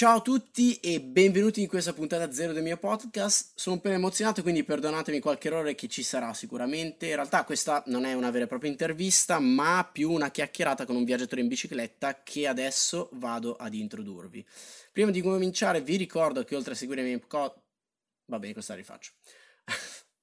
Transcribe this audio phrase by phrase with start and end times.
[0.00, 3.50] Ciao a tutti e benvenuti in questa puntata zero del mio podcast.
[3.54, 7.08] Sono appena emozionato, quindi perdonatemi qualche errore che ci sarà sicuramente.
[7.08, 10.96] In realtà questa non è una vera e propria intervista, ma più una chiacchierata con
[10.96, 14.42] un viaggiatore in bicicletta che adesso vado ad introdurvi.
[14.90, 17.58] Prima di cominciare vi ricordo che oltre a seguire i miei podcast...
[18.24, 19.10] Va bene, questa rifaccio.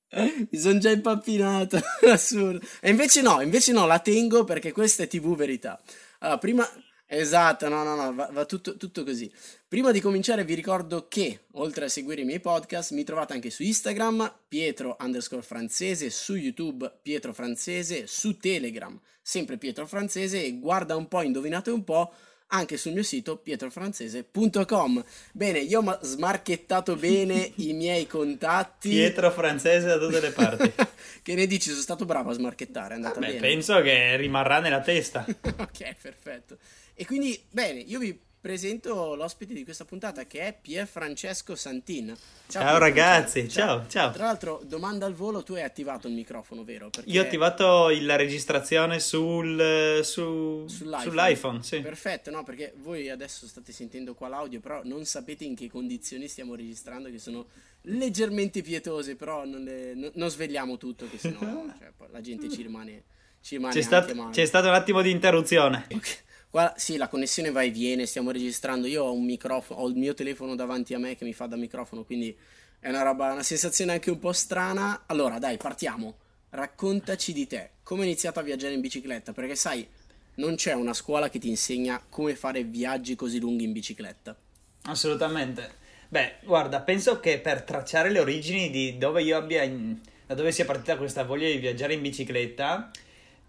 [0.50, 2.66] Mi sono già impappinato, assurdo.
[2.82, 5.80] E invece no, invece no, la tengo perché questa è TV Verità.
[6.18, 6.68] Allora, prima,
[7.10, 9.32] Esatto, no, no, no, va, va tutto, tutto, così.
[9.70, 13.50] Prima di cominciare vi ricordo che, oltre a seguire i miei podcast, mi trovate anche
[13.50, 20.58] su Instagram, Pietro underscore francese, su YouTube, Pietro francese, su Telegram, sempre Pietro francese e
[20.58, 22.14] guarda un po', indovinate un po',
[22.48, 25.04] anche sul mio sito pietrofrancese.com.
[25.34, 28.88] Bene, io ho smarchettato bene i miei contatti.
[28.88, 30.72] Pietro francese da tutte le parti.
[31.22, 31.72] che ne dici?
[31.72, 33.40] Sono stato bravo a smarchettare, è andata Beh, bene.
[33.42, 35.26] Penso che rimarrà nella testa.
[35.28, 36.58] ok, perfetto.
[36.94, 42.16] E quindi, bene, io vi presento l'ospite di questa puntata che è Pier Francesco Santin.
[42.48, 43.80] Ciao, ciao ragazzi, ciao.
[43.80, 44.12] ciao, ciao.
[44.12, 46.90] Tra l'altro, domanda al volo, tu hai attivato il microfono, vero?
[46.90, 47.10] Perché...
[47.10, 51.04] Io ho attivato la registrazione sul, su, sull'iPhone.
[51.04, 51.82] sull'iPhone sì.
[51.82, 56.28] Perfetto, no, perché voi adesso state sentendo qua l'audio, però non sapete in che condizioni
[56.28, 57.48] stiamo registrando, che sono
[57.82, 61.40] leggermente pietose, però non, le, no, non svegliamo tutto, che sennò
[61.78, 63.04] cioè, la gente ci rimane...
[63.40, 65.86] Ci rimane c'è, stat- c'è stato un attimo di interruzione.
[65.90, 66.26] Okay.
[66.50, 68.88] Qua, sì, la connessione va e viene, stiamo registrando.
[68.88, 71.56] Io ho un microfono, ho il mio telefono davanti a me che mi fa da
[71.56, 72.36] microfono, quindi
[72.80, 75.04] è una roba, una sensazione anche un po' strana.
[75.08, 76.16] Allora, dai, partiamo.
[76.50, 77.72] Raccontaci di te.
[77.84, 79.34] Come hai iniziato a viaggiare in bicicletta?
[79.34, 79.88] Perché sai,
[80.36, 84.36] non c'è una scuola che ti insegna come fare viaggi così lunghi in bicicletta.
[84.84, 85.86] Assolutamente.
[86.10, 90.00] Beh, guarda, penso che per tracciare le origini di dove io abbia in...
[90.26, 92.92] da dove sia partita questa voglia di viaggiare in bicicletta,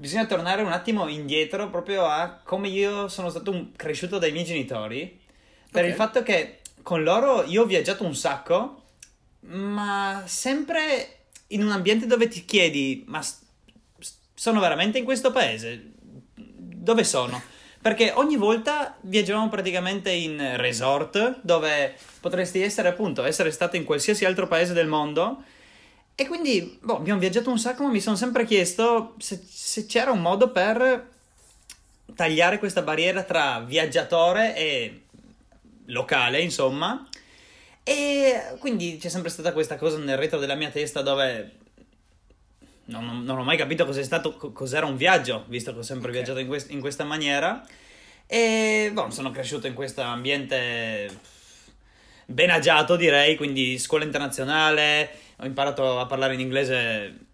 [0.01, 4.45] bisogna tornare un attimo indietro proprio a come io sono stato un, cresciuto dai miei
[4.45, 5.21] genitori.
[5.71, 5.89] Per okay.
[5.89, 8.85] il fatto che con loro io ho viaggiato un sacco,
[9.41, 13.21] ma sempre in un ambiente dove ti chiedi, ma
[14.35, 15.91] sono veramente in questo paese?
[16.35, 17.43] Dove sono?
[17.83, 24.25] Perché ogni volta viaggiavamo praticamente in resort, dove potresti essere appunto, essere stato in qualsiasi
[24.25, 25.43] altro paese del mondo
[26.21, 30.11] e quindi, boh, abbiamo viaggiato un sacco, ma mi sono sempre chiesto se, se c'era
[30.11, 31.11] un modo per
[32.13, 35.03] tagliare questa barriera tra viaggiatore e
[35.85, 37.09] locale, insomma.
[37.85, 41.53] E quindi c'è sempre stata questa cosa nel retro della mia testa dove
[42.87, 46.09] non, non, non ho mai capito cos'è stato, cos'era un viaggio, visto che ho sempre
[46.11, 46.21] okay.
[46.21, 47.65] viaggiato in, quest, in, questa maniera.
[48.27, 51.17] E boh, sono cresciuto in questo ambiente
[52.27, 57.27] ben agiato, direi, quindi scuola internazionale ho imparato a parlare in inglese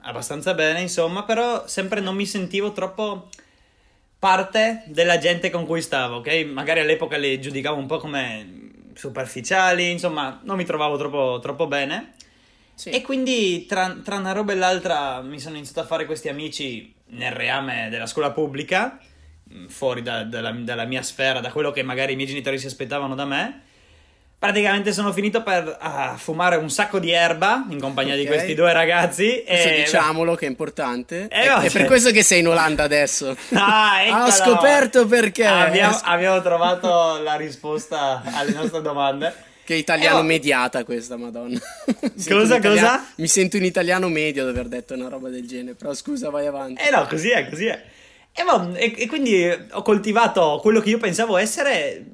[0.00, 3.28] abbastanza bene, insomma, però sempre non mi sentivo troppo
[4.18, 6.44] parte della gente con cui stavo, ok?
[6.46, 12.12] Magari all'epoca le giudicavo un po' come superficiali, insomma, non mi trovavo troppo, troppo bene.
[12.74, 12.90] Sì.
[12.90, 16.92] E quindi tra, tra, una roba e l'altra mi sono iniziato a fare questi amici
[17.08, 18.98] nel reame della scuola pubblica,
[19.68, 23.14] fuori da, dalla, dalla mia sfera, da quello che magari i miei genitori si aspettavano
[23.14, 23.62] da me
[24.38, 28.24] praticamente sono finito per uh, fumare un sacco di erba in compagnia okay.
[28.24, 29.42] di questi due ragazzi.
[29.46, 29.76] Questo e...
[29.76, 31.28] diciamolo che è importante.
[31.30, 33.36] Eh, è, è per questo che sei in Olanda adesso.
[33.54, 35.46] Ah, Ho scoperto perché.
[35.46, 39.52] Abbiamo, abbiamo trovato la risposta alle nostre domande.
[39.64, 41.58] Che italiano eh, mediata questa, madonna.
[42.28, 43.06] cosa, cosa?
[43.16, 46.46] Mi sento in italiano medio ad aver detto una roba del genere, però scusa, vai
[46.46, 46.82] avanti.
[46.82, 47.82] Eh no, così è, così è.
[48.36, 52.04] E, boh, e, e quindi ho coltivato quello che io pensavo essere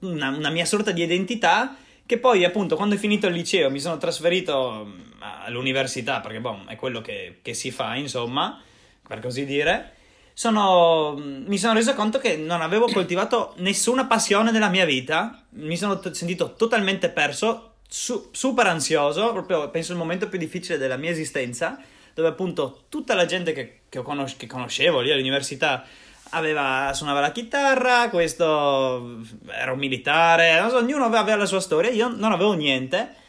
[0.00, 1.76] una, una mia sorta di identità
[2.06, 6.64] che poi appunto quando è finito il liceo mi sono trasferito mm, all'università perché boh,
[6.66, 8.60] è quello che, che, si fa insomma
[9.06, 9.92] per così dire
[10.32, 15.42] sono, mm, mi sono reso conto che non avevo coltivato nessuna passione nella mia vita.
[15.52, 20.76] Mi sono t- sentito totalmente perso su- super ansioso proprio penso il momento più difficile
[20.76, 21.80] della mia esistenza
[22.14, 25.84] dove appunto tutta la gente che, che, conos- che conoscevo lì all'università
[26.30, 32.08] aveva, suonava la chitarra, questo era un militare, so, ognuno aveva la sua storia, io
[32.08, 33.24] non avevo niente.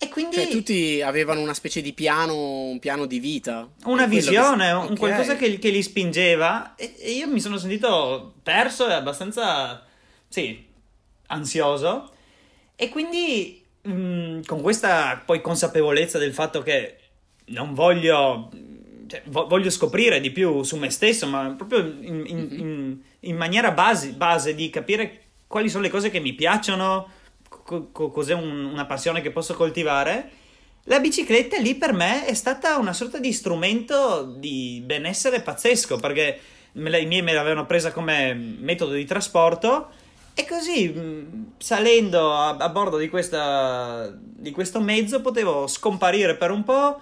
[0.00, 0.36] E quindi...
[0.36, 3.68] Cioè, tutti avevano una specie di piano, un piano di vita.
[3.84, 4.72] Una visione, che...
[4.72, 4.96] un okay.
[4.96, 6.76] qualcosa che, che, li spingeva.
[6.76, 9.84] E, e, io mi sono sentito perso e abbastanza,
[10.28, 10.64] sì,
[11.26, 12.12] ansioso.
[12.76, 16.98] E quindi, mh, mm, con questa poi consapevolezza del fatto che
[17.46, 18.50] non voglio
[19.08, 22.58] cioè, voglio scoprire di più su me stesso, ma proprio in, in, mm-hmm.
[22.58, 27.08] in, in maniera base, base, di capire quali sono le cose che mi piacciono,
[27.48, 30.30] co- co- cos'è un, una passione che posso coltivare.
[30.84, 36.40] La bicicletta lì per me è stata una sorta di strumento di benessere pazzesco, perché
[36.72, 39.90] i miei me l'avevano presa come metodo di trasporto
[40.38, 40.94] E così,
[41.58, 47.00] salendo a, a bordo di, questa, di questo mezzo, potevo scomparire per un po',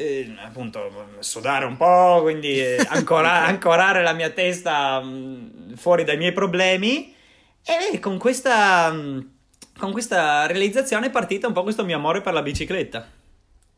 [0.00, 6.16] eh, appunto, sudare un po', quindi eh, ancora- ancorare la mia testa mh, fuori dai
[6.16, 7.14] miei problemi.
[7.62, 9.30] E con questa, mh,
[9.78, 13.06] con questa realizzazione è partita un po' questo mio amore per la bicicletta.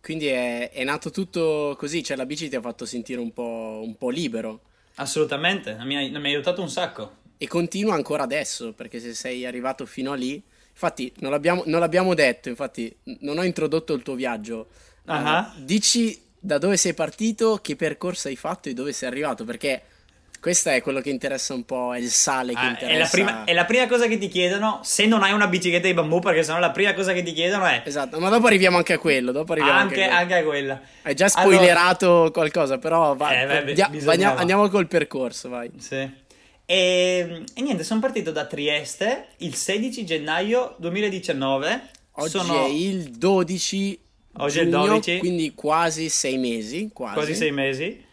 [0.00, 3.80] Quindi è, è nato tutto così, cioè la bici ti ha fatto sentire un po',
[3.82, 4.60] un po' libero.
[4.96, 7.16] Assolutamente, mi ha, mi ha aiutato un sacco.
[7.36, 10.40] E continua ancora adesso, perché se sei arrivato fino a lì...
[10.72, 14.68] Infatti, non l'abbiamo, non l'abbiamo detto, infatti, non ho introdotto il tuo viaggio.
[15.06, 15.52] Ah.
[15.56, 19.82] Uh, dici da dove sei partito, che percorso hai fatto e dove sei arrivato, perché
[20.40, 22.92] questo è quello che interessa un po', è il sale che Ah, interessa.
[22.94, 25.86] è, la prima, è la prima cosa che ti chiedono se non hai una bicicletta
[25.86, 28.76] di bambù, perché sennò la prima cosa che ti chiedono è Esatto, ma dopo arriviamo
[28.76, 30.80] anche a quello, dopo arriviamo anche, anche, a quella.
[31.02, 35.70] Hai già Allora- spoilerato qualcosa, però va, Eh, beh, dia- andiamo, andiamo col percorso, vai.
[35.78, 36.10] Sì.
[36.64, 41.82] E, e niente, sono partito da Trieste il 16 gennaio 2019.
[42.16, 43.98] Oggi sono è il 12
[44.38, 45.18] Oggi è il giugno, 12.
[45.18, 47.14] quindi quasi sei mesi, quasi.
[47.14, 48.04] quasi sei mesi.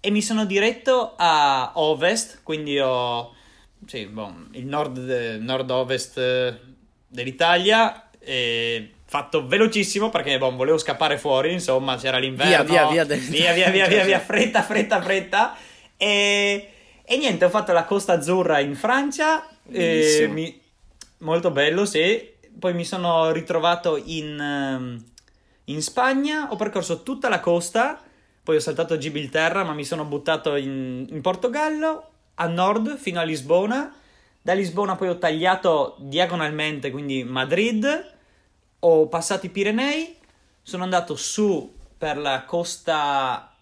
[0.00, 3.34] E mi sono diretto a ovest, quindi ho
[3.86, 4.98] sì, boh, il nord,
[5.40, 6.58] nord-ovest eh,
[7.06, 8.10] dell'Italia.
[8.18, 12.64] E fatto velocissimo perché boh, volevo scappare fuori, insomma, c'era l'inverno.
[12.64, 15.56] Via, via, via del- via, via, via, via, via, fretta, fretta, fretta.
[15.96, 16.68] E,
[17.04, 19.48] e niente, ho fatto la Costa Azzurra in Francia.
[20.28, 20.60] mi-
[21.18, 22.36] molto bello, sì.
[22.58, 25.04] Poi mi sono ritrovato in, ehm,
[25.68, 28.02] in Spagna, ho percorso tutta la costa,
[28.42, 33.24] poi ho saltato Gibilterra, ma mi sono buttato in, in Portogallo, a nord fino a
[33.24, 33.94] Lisbona.
[34.40, 38.14] Da Lisbona poi ho tagliato diagonalmente, quindi Madrid,
[38.80, 40.16] ho passato i Pirenei,
[40.62, 43.54] sono andato su per la costa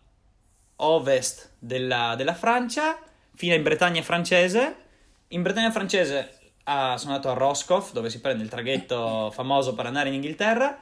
[0.77, 2.99] ovest della, della Francia,
[3.35, 4.77] fino in Bretagna francese.
[5.29, 9.87] In Bretagna francese ah, sono andato a Roscoff, dove si prende il traghetto famoso per
[9.87, 10.79] andare in Inghilterra.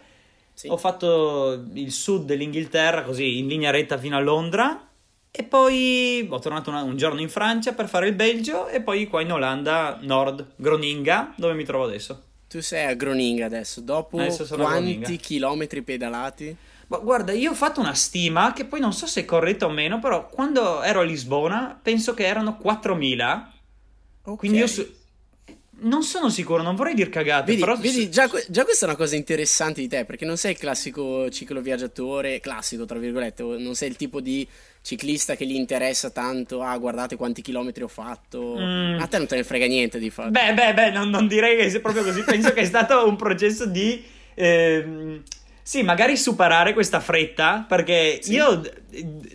[0.54, 0.68] Sì.
[0.68, 4.88] Ho fatto il sud dell'Inghilterra, così in linea retta fino a Londra.
[5.30, 8.68] E poi ho tornato una- un giorno in Francia per fare il Belgio.
[8.68, 12.22] E poi qua in Olanda, nord, Groninga, dove mi trovo adesso.
[12.48, 16.56] Tu sei a Groninga adesso, dopo Adesso quanti chilometri pedalati?
[16.86, 19.70] Ma guarda, io ho fatto una stima che poi non so se è corretta o
[19.70, 23.52] meno, però quando ero a Lisbona penso che erano 4.000.
[24.26, 24.38] Ok.
[24.38, 24.88] Quindi io su-
[25.80, 28.96] non sono sicuro, non vorrei dir cagate, Vedi, però vedi, già, già questa è una
[28.98, 33.88] cosa interessante di te, perché non sei il classico cicloviaggiatore, classico tra virgolette, non sei
[33.90, 34.46] il tipo di
[34.82, 39.00] ciclista che gli interessa tanto, ah guardate quanti chilometri ho fatto, Mm.
[39.00, 40.30] a te non te ne frega niente di fatto.
[40.30, 42.22] Beh, beh, beh, non, non direi che sia proprio così.
[42.22, 44.02] Penso che è stato un processo di.
[44.34, 45.22] ehm,
[45.62, 47.64] sì, magari superare questa fretta.
[47.66, 48.34] Perché Sì.
[48.34, 48.60] io,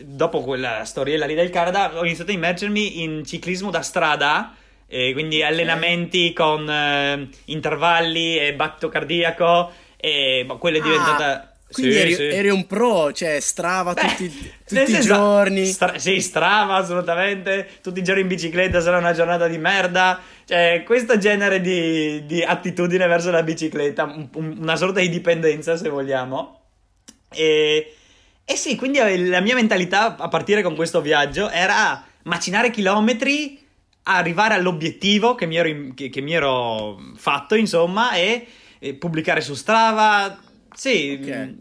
[0.03, 4.53] dopo quella storiella lì del Canada, ho iniziato a immergermi in ciclismo da strada.
[4.89, 9.71] E quindi allenamenti con eh, intervalli e battito cardiaco.
[9.95, 11.43] E boh, quello è Ah, diventata.
[11.71, 12.23] Quindi Sì, eri, sì.
[12.23, 15.65] eri un pro, cioè strava Beh, tutti, tutti i giorni.
[15.67, 17.69] stra- sì, strava assolutamente.
[17.83, 20.19] Tutti i giorni in bicicletta sarà una giornata di merda.
[20.45, 25.77] Cioè, questo genere di, di attitudine verso la bicicletta, un- un- una sorta di dipendenza,
[25.77, 26.59] se vogliamo.
[27.31, 27.93] E,
[28.43, 28.97] e sì, quindi
[29.27, 33.59] la mia mentalità a partire con questo viaggio era macinare chilometri,
[34.03, 38.47] arrivare all'obiettivo che mi ero, che- che mi ero fatto, insomma, e,
[38.79, 40.39] e pubblicare su Strava.
[40.75, 41.29] Sì, Ok.
[41.29, 41.53] mm,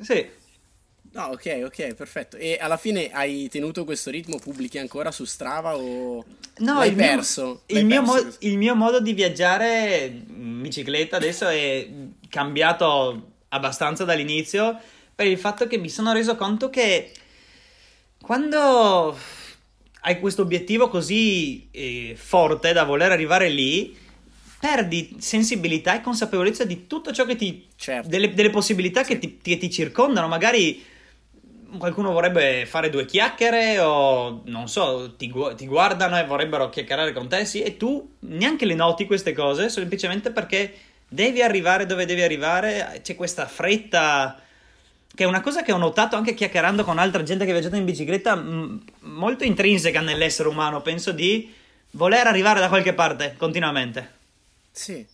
[0.00, 0.36] sì.
[1.12, 2.36] No, ok, ok, perfetto.
[2.36, 4.38] E alla fine hai tenuto questo ritmo?
[4.38, 6.24] Pubblichi ancora su Strava o
[6.58, 7.62] No, l'hai il mio- perso?
[7.66, 8.24] il, mio perso?
[8.24, 11.88] mo- il mio modo di viaggiare in bicicletta adesso è
[12.28, 14.78] cambiato abbastanza dall'inizio
[15.14, 17.10] per il fatto che mi sono reso conto che
[18.20, 19.16] quando
[20.00, 23.96] hai questo obiettivo così eh, forte da voler arrivare lì,
[24.60, 28.08] perdi sensibilità e consapevolezza di tutto ciò che ti Certo.
[28.08, 30.28] delle, delle possibilità che ti, che ti circondano.
[30.28, 30.84] Magari
[31.76, 37.12] qualcuno vorrebbe fare due chiacchiere o non so, ti, gu- ti guardano e vorrebbero chiacchierare
[37.12, 40.72] con te, sì, e tu neanche le noti queste cose, semplicemente perché
[41.06, 44.40] devi arrivare dove devi arrivare, c'è questa fretta
[45.18, 47.74] che è una cosa che ho notato anche chiacchierando con altra gente che ha viaggiato
[47.74, 51.52] in bicicletta, m- molto intrinseca nell'essere umano, penso di
[51.90, 54.12] voler arrivare da qualche parte continuamente.
[54.70, 55.04] Sì,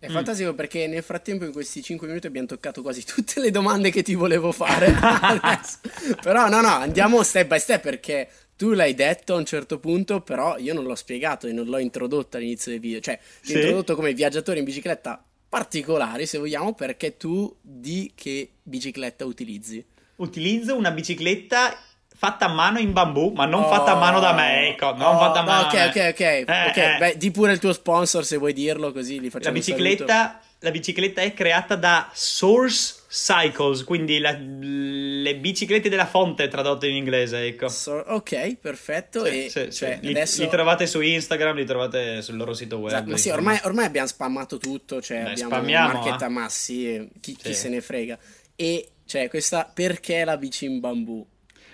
[0.00, 0.12] è Mm.
[0.12, 4.02] fantastico perché nel frattempo in questi 5 minuti abbiamo toccato quasi tutte le domande che
[4.02, 4.90] ti volevo fare.
[6.20, 10.22] Però no, no, andiamo step by step perché tu l'hai detto a un certo punto,
[10.22, 12.98] però io non l'ho spiegato e non l'ho introdotto all'inizio del video.
[12.98, 13.54] Cioè, ti ho Sì.
[13.54, 19.84] introdotto come viaggiatore in bicicletta particolari, se vogliamo, perché tu di che bicicletta utilizzi.
[20.16, 21.76] Utilizzo una bicicletta
[22.16, 25.14] fatta a mano in bambù, ma non oh, fatta a mano da me, ecco, non
[25.14, 25.62] oh, fatta a mano.
[25.64, 26.20] No, ok, ok, ok.
[26.20, 26.96] Eh, ok, eh.
[26.98, 30.70] Beh, di pure il tuo sponsor se vuoi dirlo, così li facciamo La bicicletta, la
[30.70, 37.40] bicicletta è creata da Source Cycles, quindi la, le biciclette della fonte tradotte in inglese,
[37.40, 37.68] ecco.
[37.68, 39.26] So, ok, perfetto.
[39.26, 40.06] Sì, e, sì, cioè, sì.
[40.06, 40.42] Li, adesso...
[40.42, 42.92] li, trovate su Instagram, li trovate sul loro sito web.
[42.92, 46.30] Esatto, ma sì, ormai, ormai, abbiamo spammato tutto, cioè Beh, abbiamo marchetta eh.
[46.30, 48.18] massi, chi, chi se ne frega.
[48.56, 51.26] E cioè, questa perché la bici in bambù?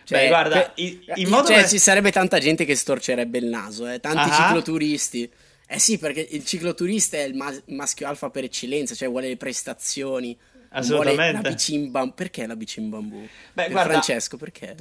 [0.02, 1.68] Cioè, Beh, guarda, per, in, in modo cioè, che...
[1.68, 4.34] ci sarebbe tanta gente che storcerebbe il naso, eh, tanti uh-huh.
[4.34, 5.30] cicloturisti.
[5.68, 9.36] Eh sì, perché il cicloturista è il mas- maschio alfa per eccellenza, cioè vuole le
[9.36, 10.36] prestazioni
[10.70, 11.42] Assolutamente.
[11.42, 12.14] la bici in bambù.
[12.14, 13.26] Perché la bici in bambù?
[13.52, 14.76] Beh, guarda, Francesco, perché?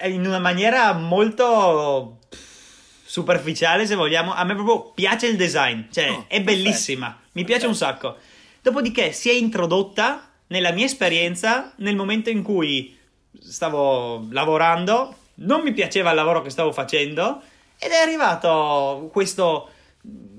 [0.00, 2.18] Eh, in una maniera molto
[3.04, 4.32] superficiale, se vogliamo.
[4.34, 7.30] A me proprio piace il design, cioè oh, è bellissima, perfetto.
[7.32, 7.68] mi piace perfetto.
[7.68, 8.16] un sacco.
[8.62, 12.96] Dopodiché si è introdotta nella mia esperienza nel momento in cui
[13.40, 17.42] stavo lavorando, non mi piaceva il lavoro che stavo facendo
[17.78, 19.70] ed è arrivato questo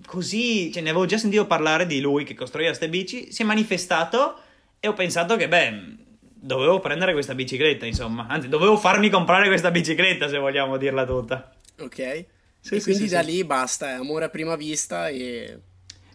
[0.05, 3.45] così, cioè ne avevo già sentito parlare di lui che costruiva queste bici, si è
[3.45, 4.39] manifestato
[4.83, 8.27] e ho pensato che, beh, dovevo prendere questa bicicletta, insomma.
[8.27, 11.53] Anzi, dovevo farmi comprare questa bicicletta, se vogliamo dirla tutta.
[11.79, 12.25] Ok.
[12.59, 15.57] Sì, e sì, quindi sì, da lì basta, è amore a prima vista e...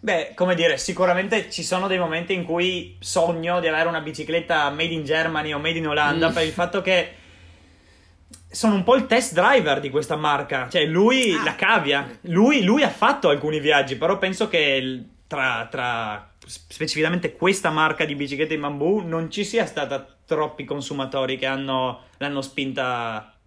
[0.00, 4.68] Beh, come dire, sicuramente ci sono dei momenti in cui sogno di avere una bicicletta
[4.68, 6.34] made in Germany o made in Olanda mm.
[6.34, 7.12] per il fatto che
[8.50, 10.68] sono un po' il test driver di questa marca.
[10.68, 11.42] Cioè, lui ah.
[11.42, 12.18] la cavia.
[12.24, 18.14] Lui, lui, ha fatto alcuni viaggi, però penso che tra, tra specificamente questa marca di
[18.14, 23.38] biciclette in bambù non ci sia stata troppi consumatori che hanno, l'hanno spinta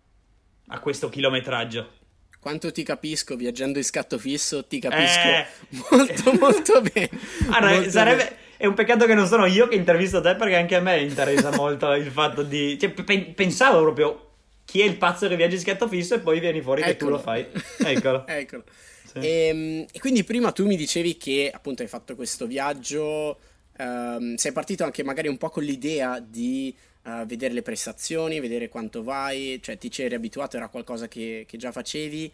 [0.68, 2.00] a questo chilometraggio.
[2.40, 5.46] Quanto ti capisco, viaggiando in scatto fisso, ti capisco eh...
[5.90, 7.10] molto molto bene.
[7.50, 8.24] Allora, molto sarebbe...
[8.24, 8.36] Bene.
[8.58, 11.52] È un peccato che non sono io che intervisto te perché anche a me interessa
[11.52, 12.78] molto il fatto di...
[12.80, 14.31] Cioè, pe- pensavo proprio
[14.66, 16.94] chi è il pazzo che viaggia in scatto fisso e poi vieni fuori Eccolo.
[16.94, 17.46] che tu lo fai.
[17.78, 18.26] Eccolo.
[18.28, 18.64] Eccolo.
[19.06, 19.18] Sì.
[19.20, 23.40] E, ehm, e, quindi prima tu mi dicevi che appunto hai fatto questo viaggio,
[23.78, 28.70] um, sei partito anche magari un po' con l'idea di uh, vedere le prestazioni, vedere
[28.70, 32.32] quanto vai, cioè ti c'eri abituato, era qualcosa che, che già facevi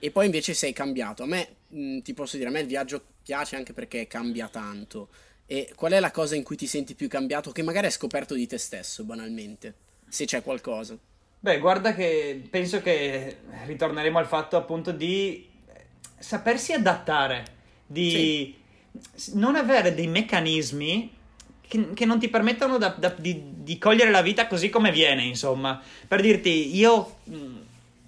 [0.00, 1.22] e poi invece sei cambiato.
[1.22, 4.48] A me, mh, mm, ti posso dire, a me il viaggio piace anche perché cambia
[4.48, 5.08] tanto.
[5.46, 8.34] E qual è la cosa in cui ti senti più cambiato che magari hai scoperto
[8.34, 9.74] di te stesso, banalmente?
[10.08, 10.96] Se c'è qualcosa.
[11.40, 15.48] Beh, guarda che penso che ritorneremo al fatto appunto di
[16.18, 17.44] sapersi adattare,
[17.86, 18.56] di
[19.00, 19.32] sì.
[19.36, 21.14] non avere dei meccanismi
[21.68, 25.22] che, che non ti permettono da, da, di, di, cogliere la vita così come viene,
[25.22, 25.80] insomma.
[26.08, 27.56] Per dirti, io mm,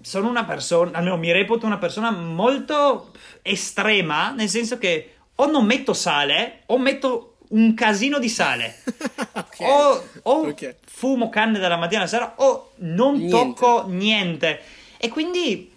[0.01, 3.11] sono una persona, almeno mi reputo una persona molto
[3.43, 8.75] estrema, nel senso che o non metto sale o metto un casino di sale.
[9.33, 9.69] okay.
[9.69, 10.75] O, o okay.
[10.85, 13.31] fumo canne dalla mattina alla sera o non niente.
[13.31, 14.59] tocco niente.
[14.97, 15.71] E quindi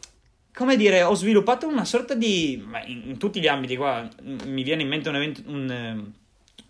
[0.55, 2.53] come dire, ho sviluppato una sorta di.
[2.87, 5.43] In, in, tutti gli ambiti, qua mi viene in mente un evento.
[5.47, 6.13] Un, ehm,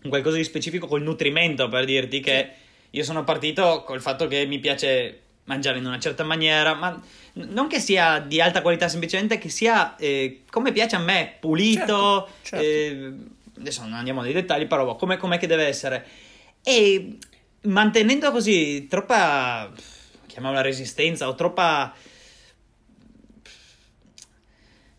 [0.01, 2.49] un qualcosa di specifico col nutrimento per dirti che
[2.91, 6.99] io sono partito col fatto che mi piace mangiare in una certa maniera, ma
[7.33, 12.29] non che sia di alta qualità, semplicemente che sia eh, come piace a me, pulito.
[12.41, 12.65] Certo, certo.
[12.65, 13.13] Eh,
[13.57, 16.05] adesso non andiamo nei dettagli, però come, com'è che deve essere.
[16.63, 17.17] E
[17.61, 19.71] mantenendo così troppa,
[20.27, 21.93] chiamiamola resistenza, o troppa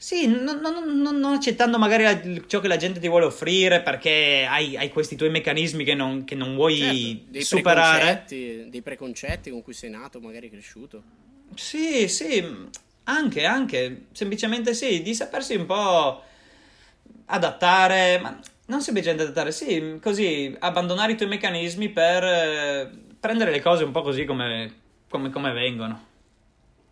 [0.07, 3.83] sì, non, non, non, non accettando magari la, ciò che la gente ti vuole offrire
[3.83, 7.99] perché hai, hai questi tuoi meccanismi che non, che vuoi certo, dei superare.
[7.99, 11.03] Preconcetti, dei preconcetti con cui sei nato, magari cresciuto.
[11.57, 12.41] Sì, sì,
[13.03, 16.23] anche, anche, semplicemente sì, di sapersi un po'
[17.27, 23.61] adattare, ma non semplicemente adattare, sì, così, abbandonare i tuoi meccanismi per eh, prendere le
[23.61, 24.73] cose un po' così come,
[25.09, 26.05] come, come vengono.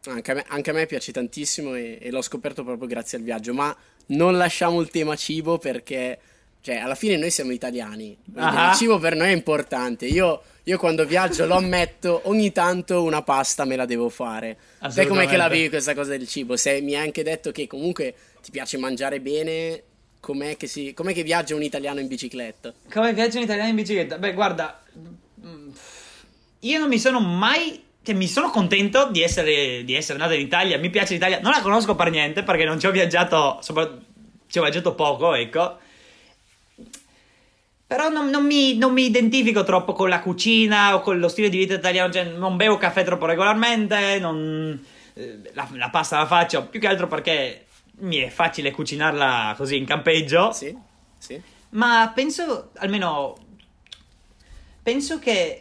[0.07, 3.25] Anche a me, anche a me piace tantissimo e, e, l'ho scoperto proprio grazie al
[3.25, 3.75] viaggio, ma
[4.09, 6.19] non lasciamo il tema cibo perché,
[6.61, 8.69] cioè, alla fine noi siamo italiani, uh-huh.
[8.69, 10.05] il cibo per noi è importante.
[10.07, 14.59] Io, io, quando viaggio lo ammetto, ogni tanto una pasta me la devo fare.
[14.89, 16.57] Sai com'è che la vivi questa cosa del cibo?
[16.57, 19.83] Se mi hai anche detto che comunque ti piace mangiare bene,
[20.25, 22.73] com'è che, si, com'è che viaggia un italiano in bicicletta?
[22.91, 24.17] Come viaggia un italiano in bicicletta?
[24.17, 24.83] Beh, guarda,
[26.61, 30.41] io non mi sono mai cioè, mi sono contento di essere, di essere nato in
[30.41, 30.79] Italia.
[30.79, 31.41] Mi piace l'Italia.
[31.41, 33.59] Non la conosco per niente perché non ci ho viaggiato.
[33.61, 33.91] Sopra,
[34.47, 35.79] ci ho viaggiato poco, ecco.
[37.87, 41.49] Però non, non, mi, non, mi, identifico troppo con la cucina o con lo stile
[41.51, 42.13] di vita italiano.
[42.13, 44.19] Cioè, non bevo caffè troppo regolarmente.
[44.19, 47.65] Non, eh, la, la, pasta la faccio più che altro perché
[47.99, 50.53] mi è facile cucinarla così in campeggio.
[50.53, 50.77] Sì,
[51.19, 51.41] sì.
[51.71, 53.37] Ma penso, almeno.
[54.83, 55.61] Penso che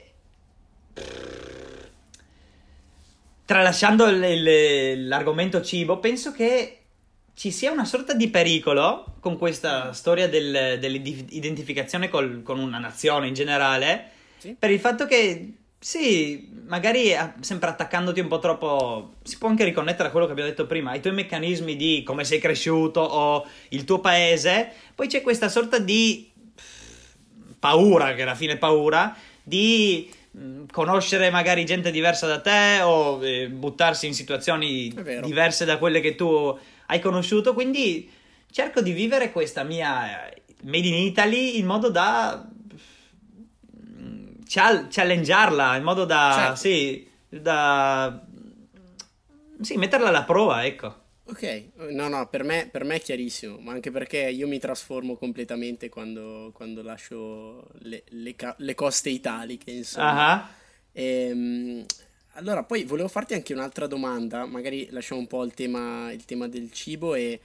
[3.46, 6.78] tralasciando il- il- l'argomento cibo, penso che
[7.36, 13.28] ci sia una sorta di pericolo con questa storia del- dell'identificazione col- con una nazione
[13.28, 14.56] in generale, Sì.
[14.58, 15.52] per il fatto che,
[15.84, 20.32] sì, magari eh, sempre attaccandoti un po' troppo, si può anche riconnettere a quello che
[20.32, 25.08] abbiamo detto prima, ai tuoi meccanismi di come sei cresciuto o il tuo paese, poi
[25.08, 26.32] c'è questa sorta di
[27.60, 29.14] paura, che alla fine è paura,
[29.44, 34.88] di mh, conoscere magari gente diversa da te o eh, buttarsi in situazioni
[35.22, 37.54] diverse da quelle che tu hai conosciuto.
[37.54, 38.10] Quindi
[38.50, 42.48] cerco di vivere questa mia eh, Made in Italy in modo da
[44.90, 46.56] challengearla, in modo da, Certo.
[46.56, 48.24] sì, da
[49.62, 51.02] sì, metterla alla prova, ecco.
[51.26, 55.16] Ok, no, no, per me, per me è chiarissimo, ma anche perché io mi trasformo
[55.16, 60.32] completamente quando, quando lascio le, le le coste italiche, insomma.
[60.32, 60.50] Ah,
[60.96, 61.84] Ehm,
[62.34, 66.48] allora, poi volevo farti anche un'altra domanda, magari lasciamo un po' il tema, il tema
[66.48, 67.40] del cibo e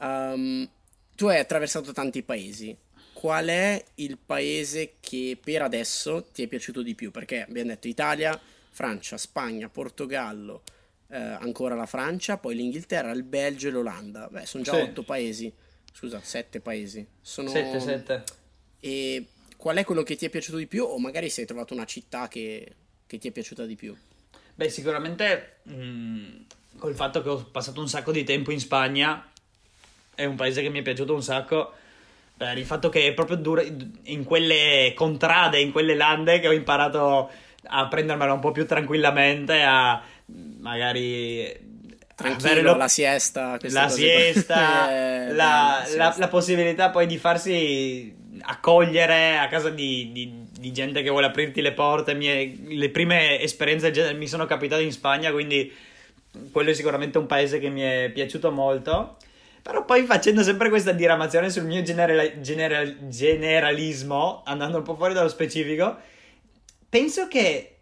[0.00, 0.68] ehm,
[1.14, 2.76] tu hai attraversato tanti paesi.
[3.22, 7.12] Qual è il paese che per adesso ti è piaciuto di più?
[7.12, 8.36] Perché abbiamo detto Italia,
[8.70, 10.62] Francia, Spagna, Portogallo,
[11.06, 14.26] eh, ancora la Francia, poi l'Inghilterra, il Belgio e l'Olanda.
[14.28, 14.80] Beh, sono già Sì.
[14.80, 15.52] otto paesi.
[15.92, 17.06] Scusa, sette paesi.
[17.20, 17.48] Sono...
[17.48, 18.24] 7 7.
[18.80, 19.26] E
[19.56, 20.82] qual è quello che ti è piaciuto di più?
[20.82, 22.74] O magari se hai trovato una città che,
[23.06, 23.96] che ti è piaciuta di più?
[24.56, 26.26] Beh, sicuramente mh,
[26.76, 29.30] col fatto che ho passato un sacco di tempo in Spagna,
[30.12, 31.74] è un paese che mi è piaciuto un sacco.
[32.48, 33.62] Per il fatto che è proprio dura-
[34.04, 37.30] in quelle contrade, in quelle lande, che ho imparato
[37.66, 40.02] a prendermela un po' più tranquillamente, a
[40.60, 41.70] magari
[42.14, 46.14] Tranquillo, la siesta, la siesta, Eh, la, la- siesta.
[46.18, 51.60] la possibilità poi di farsi accogliere a casa di, di- di gente che vuole aprirti
[51.60, 52.14] le porte.
[52.14, 55.72] Mie- le prime esperienze del genere mi sono capitate in Spagna, quindi
[56.50, 59.16] quello è sicuramente un paese che mi è piaciuto molto.
[59.62, 65.14] Però poi facendo sempre questa diramazione sul mio generala- general- generalismo, andando un po' fuori
[65.14, 65.96] dallo specifico,
[66.88, 67.76] penso che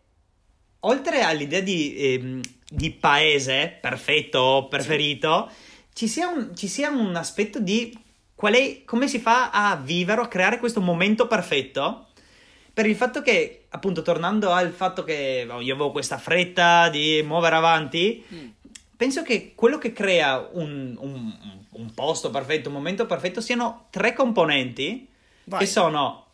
[0.80, 2.40] oltre all'idea di, ehm,
[2.71, 5.50] di paese perfetto o preferito,
[5.95, 7.97] ci sia un, ci sia un aspetto di
[8.36, 12.06] è, come si fa a vivere a creare questo momento perfetto.
[12.73, 17.23] Per il fatto che, appunto, tornando al fatto che oh, io avevo questa fretta di
[17.23, 18.49] muovere avanti, Mm.
[19.00, 21.34] Penso che quello che crea un, un-
[21.71, 25.08] un posto perfetto, un momento perfetto, siano tre componenti
[25.45, 25.60] Vai.
[25.60, 26.26] che sono,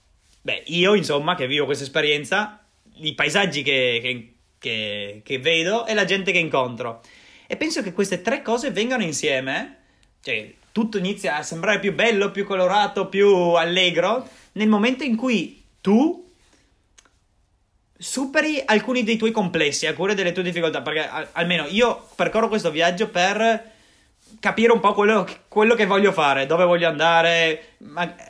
[0.42, 2.59] beh, io insomma che vivo questa esperienza,
[2.94, 7.02] i paesaggi che, che- che- che vedo e la gente che incontro.
[7.46, 9.76] E penso che queste tre cose vengano insieme,
[10.20, 15.62] cioè tutto inizia a sembrare più bello, più colorato, più allegro, nel momento in cui
[15.81, 16.25] tu
[17.98, 22.70] superi alcuni dei tuoi complessi, alcune delle tue difficoltà, perché al- almeno io percorro questo
[22.70, 23.72] viaggio per
[24.40, 27.76] capire un po' quello, che- quello che voglio fare, dove voglio andare,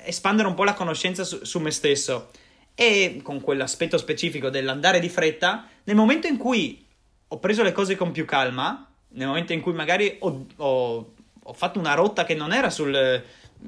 [0.05, 2.31] espandere un po' la conoscenza su, su me stesso.
[2.75, 6.85] E con quell'aspetto specifico dell'andare di fretta, nel momento in cui
[7.29, 11.53] ho preso le cose con più calma, nel momento in cui magari ho, ho- ho
[11.55, 13.23] fatto una rotta che non era sul,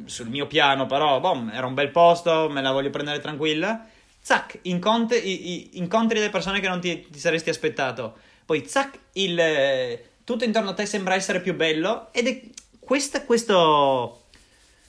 [0.04, 3.86] sul mio piano, però boh, era un bel posto, me la voglio prendere tranquilla,
[4.28, 8.18] zac, incontri, incontri delle persone che non ti, ti saresti aspettato.
[8.44, 12.40] Poi zac, il, eh, tutto intorno a te sembra essere più bello ed è
[12.78, 14.24] questa- questo,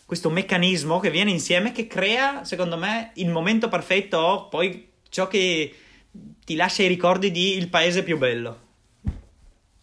[0.05, 5.73] questo meccanismo che viene insieme che crea, secondo me, il momento perfetto poi ciò che
[6.43, 8.67] ti lascia i ricordi di il paese più bello.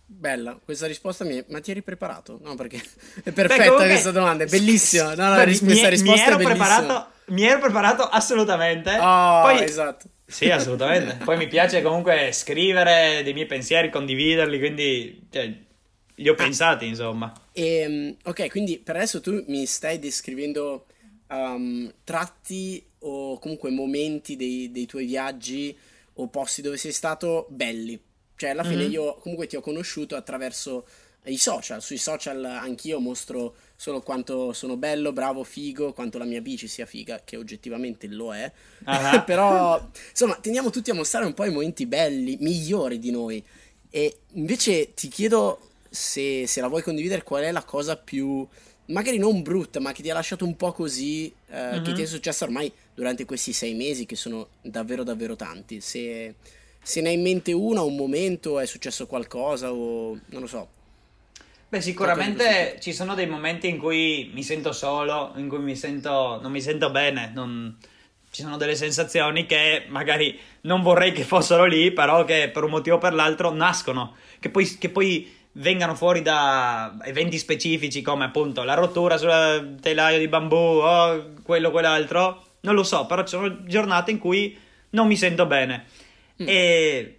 [0.04, 1.44] Bella, questa risposta mi è...
[1.48, 2.38] Ma ti eri preparato?
[2.42, 2.76] No, perché
[3.24, 5.14] è perfetta comunque- questa domanda, è bellissima.
[5.14, 6.66] No, no, Beh, mi- questa mi risposta ero è bellissima.
[6.66, 8.90] preparato, mi ero preparato assolutamente.
[8.98, 10.08] Oh, Poi, esatto.
[10.26, 11.20] Sì, assolutamente.
[11.24, 15.52] Poi mi piace comunque scrivere dei miei pensieri, condividerli, quindi cioè,
[16.16, 17.32] li ho pensati, insomma.
[17.52, 20.86] Ehm, ok, quindi per adesso tu mi stai descrivendo
[21.28, 25.76] um, tratti o comunque momenti dei, dei tuoi viaggi
[26.14, 27.98] o posti dove sei stato belli.
[28.36, 28.90] Cioè, alla fine Mhm.
[28.90, 30.86] io comunque ti ho conosciuto attraverso
[31.24, 31.80] i social.
[31.82, 36.86] Sui social anch'io mostro solo quanto sono bello, bravo, figo, quanto la mia bici sia
[36.86, 38.50] figa, che oggettivamente lo è.
[38.84, 39.22] Ah.
[39.26, 43.44] Però, insomma, tendiamo tutti a mostrare un po' i momenti belli, migliori di noi.
[43.90, 45.60] E invece ti chiedo
[45.90, 48.46] se, se la vuoi condividere, qual è la cosa più,
[48.86, 51.94] magari non brutta, ma che ti ha lasciato un po' così, eh, che Mhm.
[51.94, 55.80] ti è successa ormai durante questi sei mesi, che sono davvero, davvero tanti.
[55.80, 56.34] Se,
[56.82, 60.68] se ne hai in mente una, un momento, è successo qualcosa o non lo so.
[61.68, 66.38] Beh, sicuramente ci sono dei momenti in cui mi sento solo, in cui mi sento,
[66.40, 67.76] non mi sento bene, non-
[68.30, 72.70] ci sono delle sensazioni che magari non vorrei che fossero lì, però che per un
[72.70, 78.24] motivo o per l'altro nascono, che poi, che poi vengano fuori da eventi specifici come
[78.24, 83.22] appunto la rottura sul telaio di bambù o quello o quell'altro, non lo so, però
[83.22, 84.56] ci sono giornate in cui
[84.90, 85.86] non mi sento bene.
[86.42, 86.46] Mm.
[86.46, 87.15] E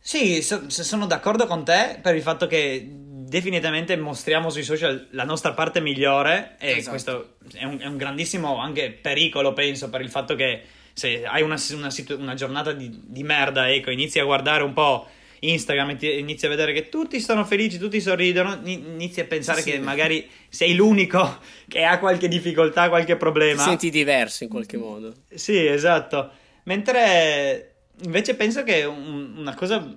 [0.00, 2.88] sì, so, sono d'accordo con te per il fatto che
[3.30, 6.90] definitivamente mostriamo sui social la nostra parte migliore e esatto.
[6.90, 11.42] questo è un, è un, grandissimo anche pericolo, penso, per il fatto che se hai
[11.42, 15.06] una, una, una giornata di, di merda, ecco, inizi a guardare un po'
[15.40, 19.70] Instagram e inizi a vedere che tutti sono felici, tutti sorridono, inizi a pensare sì,
[19.70, 23.62] che magari sei l'unico che ha qualche difficoltà, qualche problema.
[23.62, 25.14] Ti senti diverso in qualche modo.
[25.32, 26.30] Sì, esatto.
[26.64, 27.70] Mentre
[28.02, 29.96] invece penso che un, una cosa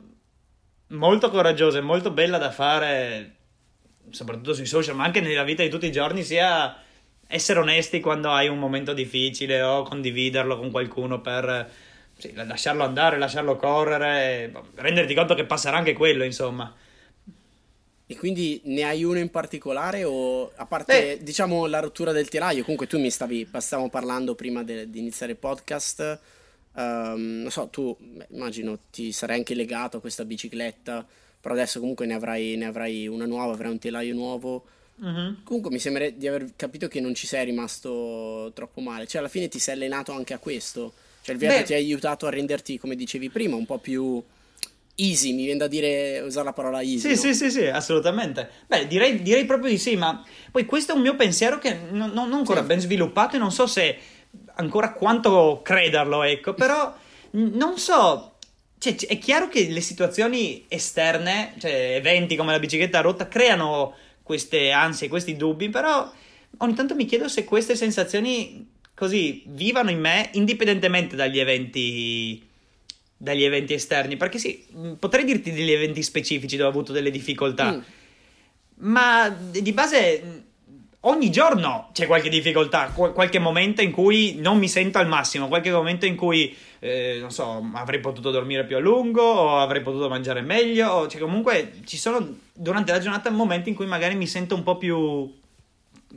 [0.87, 3.35] molto coraggiosa e molto bella da fare,
[4.09, 6.77] soprattutto sui social, ma anche nella vita di tutti i giorni, sia
[7.27, 11.71] essere onesti quando hai un momento difficile o condividerlo con qualcuno per
[12.17, 16.73] sì, lasciarlo andare, lasciarlo correre, renderti conto che passerà anche quello, insomma.
[18.05, 21.23] E quindi ne hai uno in particolare o a parte Beh.
[21.23, 25.31] diciamo la rottura del telaio, comunque tu mi stavi stavamo parlando prima de, di iniziare
[25.31, 26.19] il podcast,
[26.73, 31.05] um, non so, tu beh, immagino ti sarai anche legato a questa bicicletta,
[31.39, 34.65] però adesso comunque ne avrai, ne avrai una nuova, avrai un telaio nuovo.
[34.95, 35.43] Uh-huh.
[35.43, 39.29] Comunque mi sembra di aver capito che non ci sei rimasto troppo male, cioè alla
[39.29, 40.93] fine ti sei allenato anche a questo.
[41.21, 44.21] Cioè il viaggio Beh, ti ha aiutato a renderti, come dicevi prima, un po' più
[44.95, 46.99] easy, mi viene da dire, usare la parola easy.
[46.99, 47.15] Sì, no?
[47.15, 48.49] sì, sì, sì, assolutamente.
[48.67, 52.11] Beh, direi, direi, proprio di sì, ma poi questo è un mio pensiero che non,
[52.11, 52.67] non ancora sì.
[52.67, 53.97] ben sviluppato e non so se
[54.55, 56.93] ancora quanto crederlo, ecco, però
[57.31, 58.35] non so,
[58.77, 64.71] cioè, è chiaro che le situazioni esterne, cioè eventi come la bicicletta rotta, creano queste
[64.71, 66.11] ansie, questi dubbi, però
[66.57, 72.47] ogni tanto mi chiedo se queste sensazioni così vivano in me indipendentemente dagli eventi
[73.15, 74.17] dagli eventi esterni.
[74.17, 74.65] Perché sì
[74.99, 77.71] potrei dirti degli eventi specifici dove ho avuto delle difficoltà.
[77.71, 77.79] Mm.
[78.75, 80.43] ma di base
[81.05, 85.71] ogni giorno c'è qualche difficoltà qualche momento in cui non mi sento al massimo qualche
[85.71, 90.09] momento in cui eh, non so avrei potuto dormire più a lungo o avrei potuto
[90.09, 94.55] mangiare meglio cioè comunque ci sono durante la giornata momenti in cui magari mi sento
[94.55, 95.41] un po' più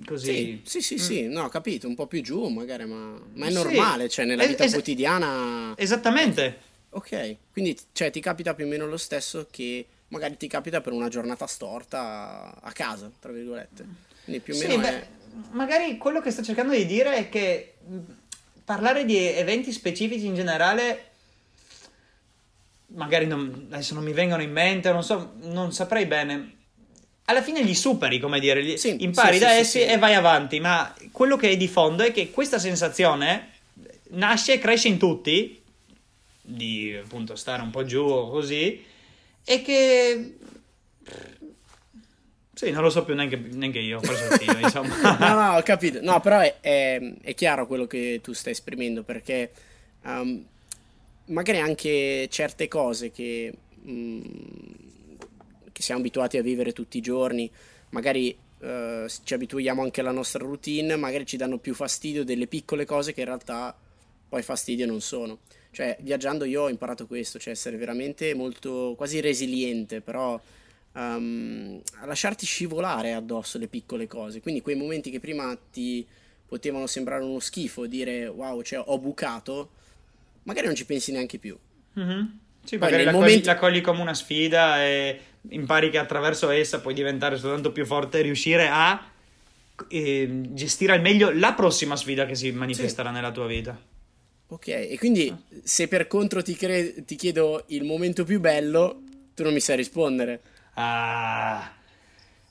[0.04, 0.60] così.
[0.64, 0.98] Sì, sì, sì, mm.
[0.98, 4.16] sì, no, ho capito, un po' più giù magari, ma, ma è normale, sì.
[4.16, 5.74] cioè nella vita es- quotidiana...
[5.76, 6.64] Esattamente.
[6.90, 10.92] Ok, quindi cioè, ti capita più o meno lo stesso che magari ti capita per
[10.92, 13.84] una giornata storta a casa, tra virgolette.
[14.26, 14.82] Quindi più o meno sì, è...
[14.82, 15.06] beh,
[15.52, 17.76] magari quello che sto cercando di dire è che
[18.64, 21.12] parlare di eventi specifici in generale
[22.88, 26.54] magari non, adesso non mi vengono in mente, non so, non saprei bene.
[27.24, 30.14] Alla fine li superi, come dire, li, sì, impari sì, da sì, essi e vai
[30.14, 33.50] avanti, ma quello che è di fondo è che questa sensazione
[34.10, 35.60] nasce e cresce in tutti,
[36.40, 38.84] di appunto stare un po' giù o così,
[39.44, 40.36] e che...
[42.56, 44.96] Sì, non lo so più neanche, neanche io, forse io, insomma.
[45.20, 46.00] no, no, ho capito.
[46.00, 49.50] No, però è, è, è, chiaro quello che tu stai esprimendo, perché
[50.04, 50.42] um,
[51.26, 53.52] magari anche certe cose che...
[53.84, 54.22] Um,
[55.76, 57.50] che siamo abituati a vivere tutti i giorni,
[57.90, 62.86] magari eh, ci abituiamo anche alla nostra routine, magari ci danno più fastidio delle piccole
[62.86, 63.76] cose che in realtà
[64.26, 65.40] poi fastidio non sono.
[65.70, 70.40] Cioè, viaggiando io ho imparato questo, cioè essere veramente molto, quasi resiliente, però
[70.96, 74.40] um, a lasciarti scivolare addosso le piccole cose.
[74.40, 76.06] Quindi quei momenti che prima ti
[76.46, 79.70] potevano sembrare uno schifo, dire wow, cioè ho bucato,
[80.44, 81.56] magari non ci pensi neanche più.
[81.98, 82.24] Mm-hmm.
[82.64, 83.34] Sì, magari la, momenti...
[83.34, 87.86] cogli, la cogli come una sfida e impari che attraverso essa puoi diventare soltanto più
[87.86, 89.08] forte e riuscire a
[89.88, 93.14] eh, gestire al meglio la prossima sfida che si manifesterà sì.
[93.14, 93.78] nella tua vita.
[94.48, 99.02] Ok, e quindi se per contro ti, cre- ti, chiedo il momento più bello,
[99.34, 100.40] tu non mi sai rispondere.
[100.76, 101.72] Ah.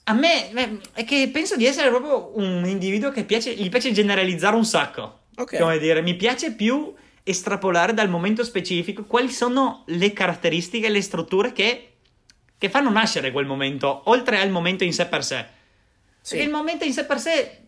[0.07, 0.51] A me
[0.93, 5.21] è che penso di essere proprio un individuo che piace, gli piace generalizzare un sacco.
[5.37, 5.57] Ok.
[5.57, 11.51] Come dire, mi piace più estrapolare dal momento specifico quali sono le caratteristiche, le strutture
[11.53, 11.89] che
[12.57, 15.45] che fanno nascere quel momento, oltre al momento in sé per sé.
[16.21, 16.41] Sì.
[16.41, 17.59] il momento in sé per sé,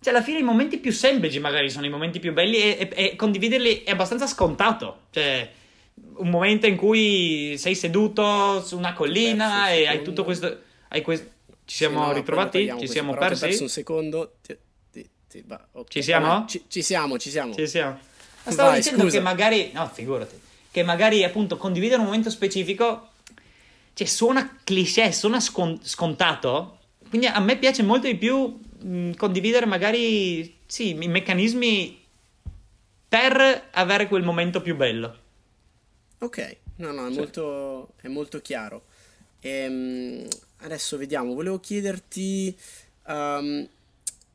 [0.00, 3.10] cioè alla fine i momenti più semplici magari sono i momenti più belli e, e,
[3.10, 5.02] e condividerli è abbastanza scontato.
[5.10, 5.50] Cioè,
[5.94, 10.60] un momento in cui sei seduto su una collina e hai tutto questo...
[10.88, 11.30] Hai que-
[11.64, 12.74] ci siamo sì, no, ritrovati?
[12.78, 13.46] Ci siamo persi?
[13.46, 14.34] perso un secondo.
[14.42, 14.56] Ti,
[14.90, 15.84] ti, ti, va, okay.
[15.88, 16.44] Ci siamo?
[16.46, 17.54] Ci, ci, siamo, ci siamo.
[17.54, 17.98] Ci siamo.
[18.46, 19.16] Stavo Vai, dicendo scusa.
[19.16, 19.70] che magari...
[19.72, 20.38] No, figurati.
[20.70, 23.10] Che magari appunto condividere un momento specifico
[23.94, 26.78] cioè, suona cliché, suona scon- scontato.
[27.08, 32.00] Quindi a me piace molto di più mh, condividere magari, sì, i meccanismi
[33.08, 35.18] per avere quel momento più bello.
[36.22, 37.18] Ok, no, no, è, sì.
[37.18, 38.84] molto, è molto chiaro.
[39.40, 40.24] Ehm,
[40.58, 42.56] adesso vediamo, volevo chiederti,
[43.08, 43.68] um,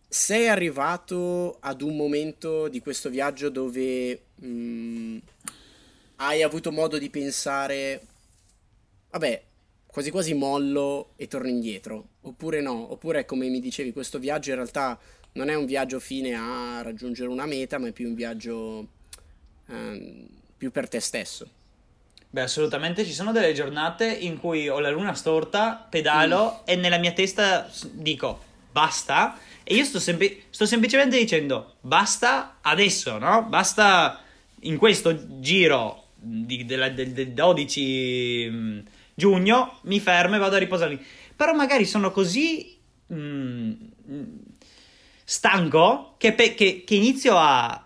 [0.05, 5.21] sei arrivato ad un momento di questo viaggio dove um,
[6.17, 8.05] hai avuto modo di pensare,
[9.11, 9.43] vabbè,
[9.85, 14.57] quasi quasi mollo e torno indietro, oppure no, oppure come mi dicevi, questo viaggio in
[14.57, 14.99] realtà
[15.33, 18.87] non è un viaggio fine a raggiungere una meta, ma è più un viaggio
[19.67, 21.49] um, più per te stesso.
[22.29, 26.63] Beh, assolutamente ci sono delle giornate in cui ho la luna storta, pedalo mm.
[26.65, 29.37] e nella mia testa dico basta.
[29.63, 33.43] E io sto, sempli- sto semplicemente dicendo basta adesso, no?
[33.43, 34.21] Basta
[34.61, 38.79] in questo giro di, della, del, del 12 mm,
[39.15, 41.03] giugno, mi fermo e vado a riposarmi.
[41.35, 42.77] Però magari sono così
[43.13, 43.71] mm,
[45.23, 47.81] stanco che, pe- che, che inizio a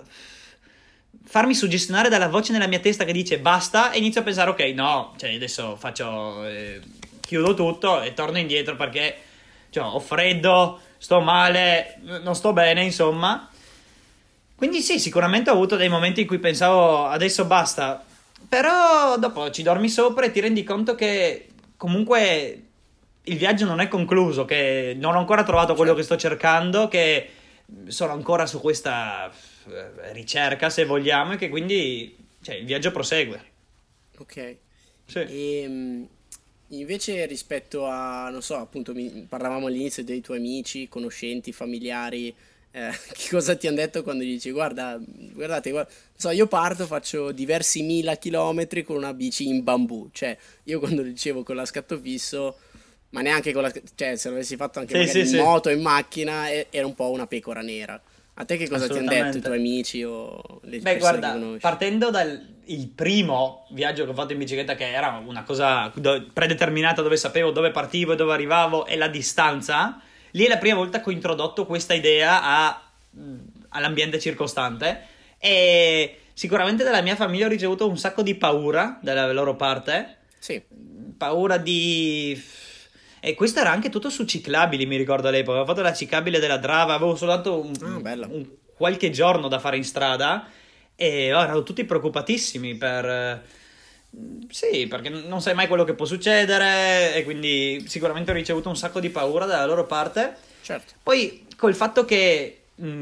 [1.32, 4.60] farmi suggestionare dalla voce nella mia testa che dice basta e inizio a pensare ok
[4.76, 6.82] no, cioè adesso faccio eh,
[7.22, 9.15] chiudo tutto e torno indietro perché
[9.70, 13.50] cioè, ho freddo, sto male, non sto bene, insomma.
[14.54, 18.04] Quindi sì, sicuramente ho avuto dei momenti in cui pensavo adesso basta,
[18.50, 22.63] però dopo ci dormi sopra e ti rendi conto che comunque
[23.24, 27.30] il viaggio non è concluso, che non ho ancora trovato quello che sto cercando, che
[27.88, 29.31] sono ancora su questa
[29.67, 33.43] eh, ricerca, se vogliamo, e che quindi cioè, il viaggio prosegue.
[34.17, 34.57] Ok.
[35.05, 35.19] Sì.
[35.19, 36.07] E, ehm,
[36.69, 42.34] invece rispetto a, non so, appunto, mi, parlavamo all'inizio dei tuoi amici, conoscenti, familiari,
[42.71, 44.99] eh, che cosa ti hanno detto quando gli dici guarda,
[45.34, 50.38] guardate, guarda, so, io parto, faccio diversi mila chilometri con una bici in bambù, cioè
[50.63, 52.57] io quando dicevo con la scatto fisso,
[53.12, 56.50] ma neanche con la, cioè se l'avessi fatto anche sì, sì, in moto, in macchina,
[56.52, 58.02] era un po' una pecora nera.
[58.36, 62.10] A te che cosa ti hanno detto i tuoi amici o le Beh, guarda, partendo
[62.10, 62.41] dal
[62.95, 65.91] primo viaggio che ho fatto in bicicletta, che era una cosa
[66.34, 70.76] predeterminata dove sapevo dove partivo e dove arrivavo e la distanza, lì è la prima
[70.76, 72.82] volta che ho introdotto questa idea a,
[73.69, 79.56] all'ambiente circostante e sicuramente dalla mia famiglia ho ricevuto un sacco di paura dalla loro
[79.58, 80.19] parte.
[80.39, 80.62] Sì.
[81.17, 82.41] Paura di
[83.23, 85.57] e questo era anche tutto su ciclabili, mi ricordo all'epoca.
[85.57, 89.77] Avevo fatto la ciclabile della Drava, avevo soltanto un, ah, un, qualche giorno da fare
[89.77, 90.49] in strada
[90.95, 93.45] e oh, erano tutti preoccupatissimi per...
[94.49, 98.75] Sì, perché non sai mai quello che può succedere e quindi sicuramente ho ricevuto un
[98.75, 100.36] sacco di paura dalla loro parte.
[100.63, 100.93] Certo.
[101.03, 102.57] Poi col fatto che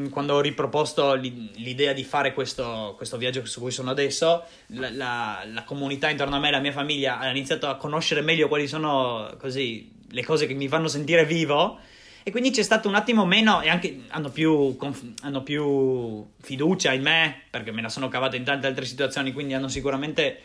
[0.09, 5.43] quando ho riproposto l'idea di fare questo, questo, viaggio su cui sono adesso, la, la,
[5.45, 9.33] la, comunità intorno a me, la mia famiglia, ha iniziato a conoscere meglio quali sono
[9.39, 11.79] così le cose che mi fanno sentire vivo.
[12.21, 14.77] E quindi c'è stato un attimo meno, e anche hanno più,
[15.21, 19.53] hanno più fiducia in me, perché me la sono cavata in tante altre situazioni, quindi
[19.53, 20.41] hanno sicuramente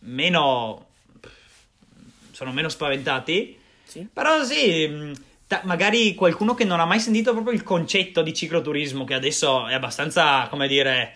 [0.00, 0.86] meno.
[2.32, 3.58] sono meno spaventati.
[3.84, 4.06] Sì.
[4.12, 5.12] Però sì,
[5.64, 9.74] magari qualcuno che non ha mai sentito proprio il concetto di cicloturismo, che adesso è
[9.74, 11.14] abbastanza, come dire,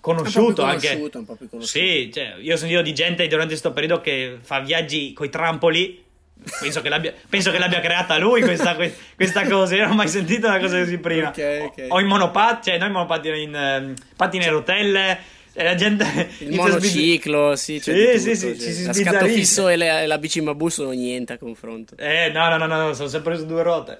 [0.00, 0.94] conosciuto, un anche.
[0.94, 1.66] Un po' più conosciuto.
[1.66, 6.04] Sì, cioè, io ho sentito di gente durante questo periodo che fa viaggi coi trampoli
[6.60, 8.76] Penso che, l'abbia, penso che l'abbia creata lui questa,
[9.16, 9.74] questa cosa.
[9.74, 11.28] Io non ho mai sentito una cosa così prima.
[11.28, 11.86] Okay, okay.
[11.88, 15.18] O in monopattino, cioè non in monopattino, in uh, pattine a rotelle.
[15.52, 16.28] E la gente.
[16.38, 20.40] Il monociclo, sì, cioè sì, sì, sì, sì, La scatto fisso e la, la bici
[20.40, 21.96] Mabu sono niente a confronto.
[21.96, 23.98] Eh, no, no, no, no, sono sempre su due ruote.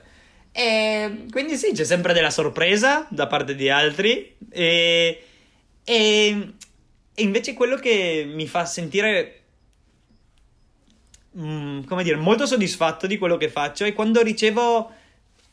[0.53, 4.37] E quindi sì, c'è sempre della sorpresa da parte di altri.
[4.51, 5.23] E,
[5.83, 6.53] e,
[7.15, 9.41] e invece quello che mi fa sentire
[11.39, 14.91] Mm, come dire, molto soddisfatto di quello che faccio e quando ricevo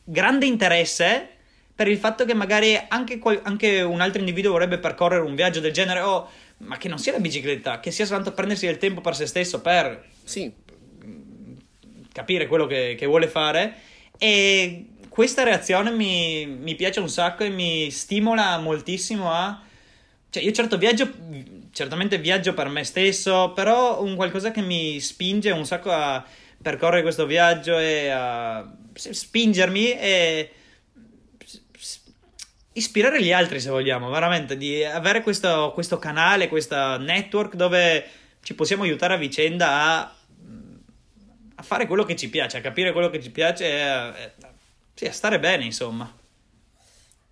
[0.02, 1.28] grande interesse
[1.74, 5.60] per il fatto che magari anche, qual- anche un altro individuo vorrebbe percorrere un viaggio
[5.60, 9.00] del genere o ma che non sia la bicicletta, che sia soltanto prendersi del tempo
[9.00, 10.50] per se stesso per sì.
[12.12, 13.74] capire quello che, che vuole fare
[14.16, 19.60] e questa reazione mi, mi, piace un sacco e mi stimola moltissimo a...
[20.30, 21.12] Cioè, io certo viaggio
[21.74, 26.24] certamente viaggio per me stesso, però un qualcosa che mi spinge un sacco a
[26.62, 30.50] percorrere questo viaggio e a spingermi e
[32.74, 38.06] ispirare gli altri se vogliamo, veramente, di avere questo, questo canale, questo network dove
[38.42, 40.14] ci possiamo aiutare a vicenda a,
[41.56, 44.14] a, fare quello che ci piace, a capire quello che ci piace e a,
[44.94, 46.22] sì, a stare bene, insomma.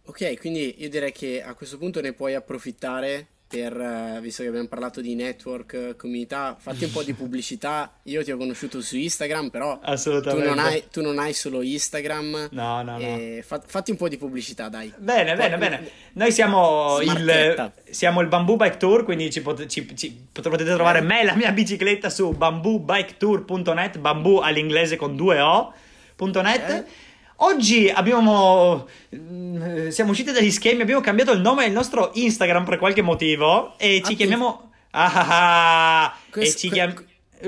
[0.05, 4.49] Ok, quindi io direi che a questo punto ne puoi approfittare per, eh, visto che
[4.49, 7.93] abbiamo parlato di network, eh, comunità, fatti un po' di pubblicità.
[8.05, 12.49] Io ti ho conosciuto su Instagram, però tu non hai, tu non hai solo Instagram.
[12.53, 13.43] No, no, no.
[13.43, 14.91] Fa, fatti un po' di pubblicità, dai.
[14.97, 15.91] Bene, bene, bene.
[16.15, 21.01] Noi siamo il, siamo il Bamboo Bike Tour, quindi ci, pot- ci, ci potete trovare
[21.01, 21.03] eh.
[21.03, 26.71] me e la mia bicicletta su bamboobiketour.net, bamboo all'inglese con due O.net.
[26.71, 27.11] Eh.
[27.45, 28.87] Oggi abbiamo.
[29.15, 33.77] Mm, siamo usciti dagli schemi, abbiamo cambiato il nome del nostro Instagram per qualche motivo
[33.79, 34.71] e ci ah, chiamiamo.
[34.91, 37.03] Ah, ah, ah, questo, e ci chiamiamo.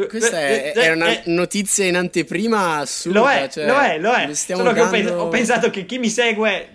[0.09, 3.20] Questa è, è, una notizia in anteprima assurda.
[3.20, 4.35] Lo è, cioè, lo è, lo è.
[4.35, 4.90] Solo dando...
[4.90, 6.70] che ho, pensato che chi mi segue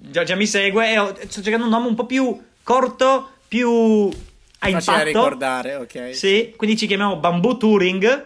[0.00, 4.10] già, già mi segue e ho, sto cercando un nome un po' più corto, più
[4.58, 5.04] a Facile impatto.
[5.04, 6.08] ricordare, ok.
[6.12, 8.24] Sì, quindi ci chiamiamo Bamboo Touring.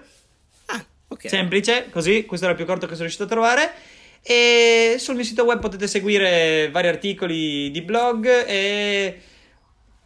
[0.66, 1.28] Ah, ok.
[1.28, 3.96] Semplice, così, questo era il più corto che sono riuscito a trovare.
[4.30, 9.20] E sul mio sito web potete seguire vari articoli di blog e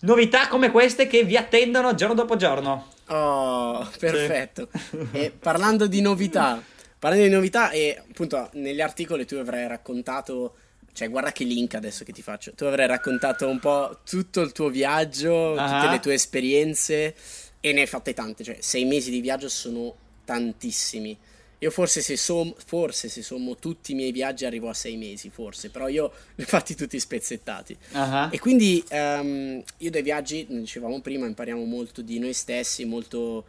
[0.03, 2.87] novità come queste che vi attendono giorno dopo giorno.
[3.09, 4.69] Oh, perfetto.
[4.73, 5.09] Sì.
[5.11, 6.63] e parlando di novità,
[7.01, 10.55] parlando di novità, e appunto negli articoli tu avrai raccontato.
[10.93, 12.53] Cioè, guarda che link adesso che ti faccio.
[12.55, 15.67] Tu avrai raccontato un po' tutto il tuo viaggio, uh-huh.
[15.67, 17.17] tutte le tue esperienze,
[17.59, 18.45] e ne hai fatte tante.
[18.45, 19.93] Cioè, sei mesi di viaggio sono
[20.25, 21.19] tantissimi.
[21.63, 25.31] Io forse se, som- forse se sommo tutti i miei viaggi arrivo a sei mesi,
[25.31, 27.77] forse, però io li ho fatti tutti spezzettati.
[27.93, 28.29] Uh-huh.
[28.33, 33.45] E quindi um, io dai viaggi, dicevamo prima, impariamo molto di noi stessi, molto...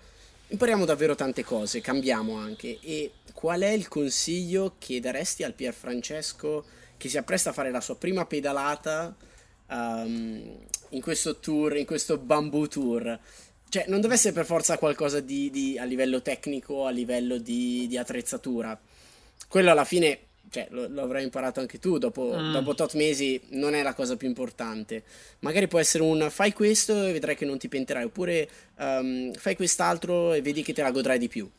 [0.48, 2.78] impariamo davvero tante cose, cambiamo anche.
[2.82, 6.64] E qual è il consiglio che daresti al Pier Francesco
[6.98, 9.16] che si appresta a fare la sua prima pedalata
[9.70, 10.56] um,
[10.90, 13.20] in questo tour, in questo bamboo tour?
[13.74, 17.88] Cioè, non deve essere per forza qualcosa di, di a livello tecnico, a livello di,
[17.88, 18.80] di, attrezzatura.
[19.48, 20.20] Quello alla fine,
[20.52, 22.52] cioè, lo, lo avrai imparato anche tu, dopo, mm.
[22.52, 25.02] dopo tot mesi non è la cosa più importante.
[25.40, 29.56] Magari può essere un fai questo e vedrai che non ti penterai, oppure um, fai
[29.56, 31.50] quest'altro e vedi che te la godrai di più.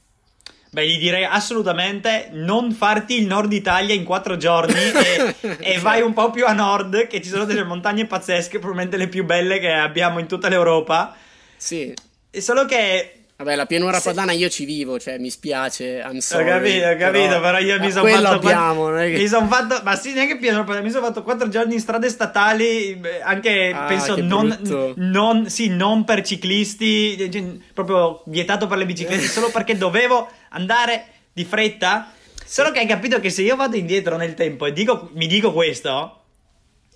[0.71, 4.79] Beh, gli direi assolutamente non farti il nord Italia in quattro giorni
[5.43, 8.99] e, e, vai un po' più a nord, che ci sono delle montagne pazzesche, probabilmente
[8.99, 11.17] le più belle che abbiamo in tutta l'Europa.
[11.57, 11.95] Sì.
[12.31, 14.11] Solo che Vabbè, la pianura se...
[14.11, 16.49] padana io ci vivo, cioè mi spiace, I'm sorry.
[16.49, 18.29] Ho capito, ho capito, però, però io mi sono fatto...
[18.29, 19.19] abbiamo, è che...
[19.19, 19.81] Mi sono fatto...
[19.83, 23.87] Ma sì, neanche pianura padana, mi sono fatto quattro giorni in strade statali, anche, ah,
[23.87, 29.77] penso, non, non, sì, non per ciclisti, cioè, proprio vietato per le biciclette, solo perché
[29.77, 32.13] dovevo andare di fretta.
[32.47, 35.53] Solo che hai capito che se io vado indietro nel tempo e dico, mi dico
[35.53, 36.21] questo,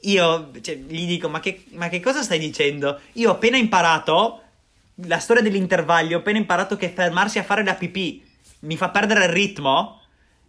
[0.02, 3.00] io cioè, gli dico, ma che, ma che cosa stai dicendo?
[3.14, 4.42] Io ho appena imparato
[5.06, 8.26] la storia dell'intervaglio, ho appena imparato che fermarsi a fare la pipì
[8.60, 10.00] mi fa perdere il ritmo.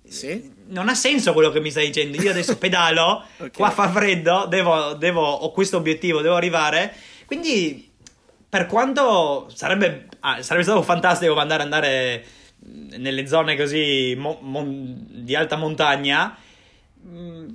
[0.08, 0.58] Sì.
[0.68, 2.22] Non ha senso quello che mi stai dicendo.
[2.22, 3.52] Io adesso pedalo, okay.
[3.52, 6.94] qua fa freddo, devo, devo, ho questo obiettivo, devo arrivare.
[7.26, 7.92] Quindi,
[8.48, 12.26] per quanto sarebbe, ah, sarebbe stato fantastico andare, andare
[12.98, 16.36] nelle zone così mo, mon, di alta montagna,
[17.06, 17.48] mm,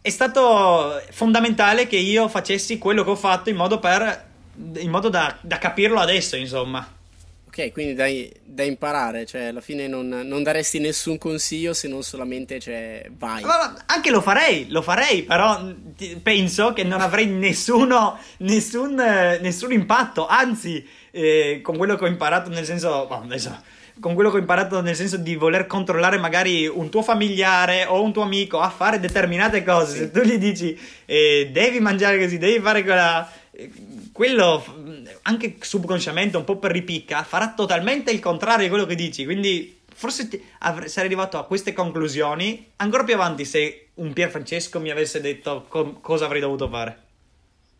[0.00, 4.30] è stato fondamentale che io facessi quello che ho fatto in modo per
[4.76, 7.00] in modo da, da capirlo adesso, insomma.
[7.54, 8.06] Ok, quindi da,
[8.44, 13.42] da, imparare, cioè alla fine non, non, daresti nessun consiglio se non solamente cioè, vai.
[13.42, 15.62] Allora, anche lo farei, lo farei, però
[16.22, 22.48] penso che non avrei nessuno, nessun, nessun impatto, anzi, eh, con quello che ho imparato
[22.48, 23.06] nel senso...
[23.06, 27.84] Adesso, con quello che ho imparato nel senso di voler controllare magari un tuo familiare
[27.84, 32.18] o un tuo amico a fare determinate cose, se tu gli dici eh, devi mangiare
[32.18, 33.30] così, devi fare quella
[34.12, 34.64] quello
[35.22, 39.24] anche subconsciamente un po' per ripicca farà totalmente il contrario di quello che dici.
[39.24, 44.30] Quindi forse ti, avrei, sarei arrivato a queste conclusioni ancora più avanti se un Pier
[44.30, 46.98] Francesco mi avesse detto com- cosa avrei dovuto fare.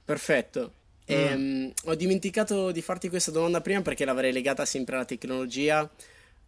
[0.05, 0.73] Perfetto.
[1.11, 1.15] Mm.
[1.15, 5.89] ehm, ho dimenticato di farti questa domanda prima perché l'avrei legata sempre alla tecnologia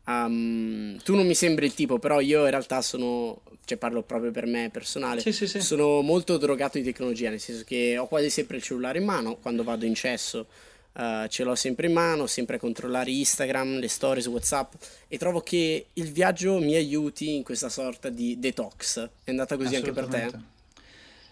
[0.07, 4.31] Um, tu non mi sembri il tipo, però io in realtà sono, cioè parlo proprio
[4.31, 5.61] per me personale, sì, sì, sì.
[5.61, 9.37] sono molto drogato di tecnologia, nel senso che ho quasi sempre il cellulare in mano,
[9.37, 10.47] quando vado in cesso
[10.95, 14.75] uh, ce l'ho sempre in mano, sempre a controllare Instagram, le stories, Whatsapp
[15.09, 19.09] e trovo che il viaggio mi aiuti in questa sorta di detox.
[19.25, 20.31] È andata così anche per te?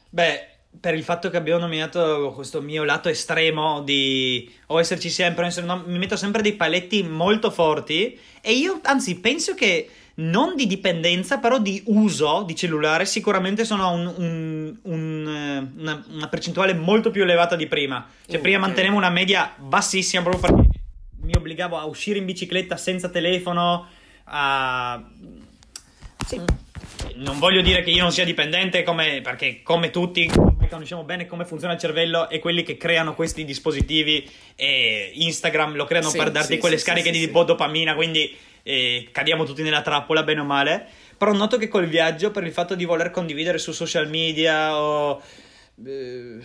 [0.08, 0.48] Beh,
[0.80, 5.84] per il fatto che abbiamo nominato questo mio lato estremo di o esserci sempre, no,
[5.86, 11.38] mi metto sempre dei paletti molto forti e io anzi penso che non di dipendenza,
[11.38, 17.10] però di uso di cellulare sicuramente sono un, un, un, eh, una, una, percentuale molto
[17.10, 18.06] più elevata di prima.
[18.26, 18.68] Cioè, prima okay.
[18.68, 20.80] mantenevo una media bassissima proprio perché
[21.22, 23.86] mi obbligavo a uscire in bicicletta senza telefono,
[24.24, 25.02] a...
[26.26, 26.40] Sì.
[27.14, 30.30] Non voglio dire che io non sia dipendente come, perché come tutti
[30.72, 35.84] conosciamo bene come funziona il cervello e quelli che creano questi dispositivi e Instagram lo
[35.84, 39.82] creano Sì, per darti sì, quelle sì, scariche di dopamina, quindi eh, cadiamo tutti nella
[39.82, 40.86] trappola, bene o male.
[41.16, 45.22] Però noto che col viaggio, per il fatto di voler condividere su social media o
[45.84, 46.38] eh,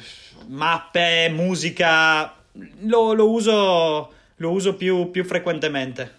[0.48, 2.36] mappe, musica,
[2.82, 6.16] lo, lo uso, lo uso più, più frequentemente.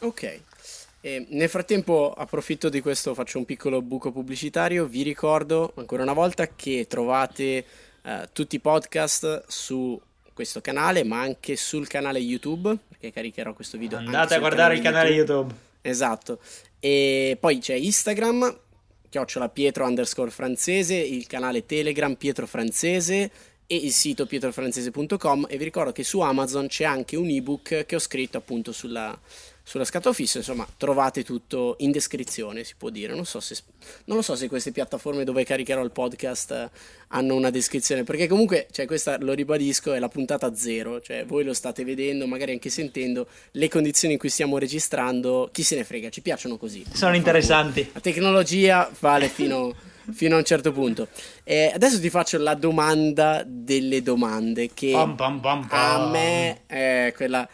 [0.00, 0.40] Ok.
[1.02, 4.84] E nel frattempo approfitto di questo, faccio un piccolo buco pubblicitario.
[4.86, 7.64] Vi ricordo ancora una volta che trovate
[8.02, 9.98] eh, tutti i podcast su
[10.34, 13.98] questo canale, ma anche sul canale YouTube, perché caricherò questo video.
[13.98, 15.54] Andate a guardare il canale YouTube.
[15.80, 16.38] Esatto.
[16.78, 18.58] E poi c'è Instagram,
[19.08, 23.30] chiocciola Pietro underscore francese, il canale Telegram Pietro Francese
[23.66, 27.94] e il sito pietrofrancese.com e vi ricordo che su Amazon c'è anche un ebook che
[27.94, 29.16] ho scritto appunto sulla,
[29.70, 33.56] sulla scatola fissa, insomma trovate tutto in descrizione si può dire, non so se,
[34.06, 36.70] non lo so se queste piattaforme dove caricherò il podcast eh,
[37.10, 41.44] hanno una descrizione, perché comunque, cioè questa lo ribadisco, è la puntata zero, cioè voi
[41.44, 45.84] lo state vedendo, magari anche sentendo le condizioni in cui stiamo registrando, chi se ne
[45.84, 46.84] frega, ci piacciono così.
[46.92, 47.90] Sono interessanti.
[47.92, 49.72] La tecnologia vale fino,
[50.10, 51.06] fino a un certo punto.
[51.44, 55.66] E adesso ti faccio la domanda delle domande che pam, pam, pam.
[55.70, 57.48] a me è quella...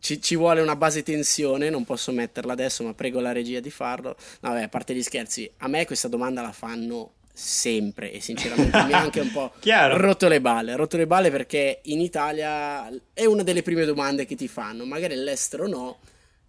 [0.00, 3.70] Ci, ci vuole una base tensione, non posso metterla adesso, ma prego la regia di
[3.70, 4.16] farlo.
[4.40, 8.82] No, vabbè, a parte gli scherzi, a me questa domanda la fanno sempre e sinceramente
[8.84, 9.96] mi ha anche un po' Chiaro.
[9.96, 10.76] rotto le balle.
[10.76, 15.14] Rotto le balle perché in Italia è una delle prime domande che ti fanno, magari
[15.14, 15.98] all'estero no,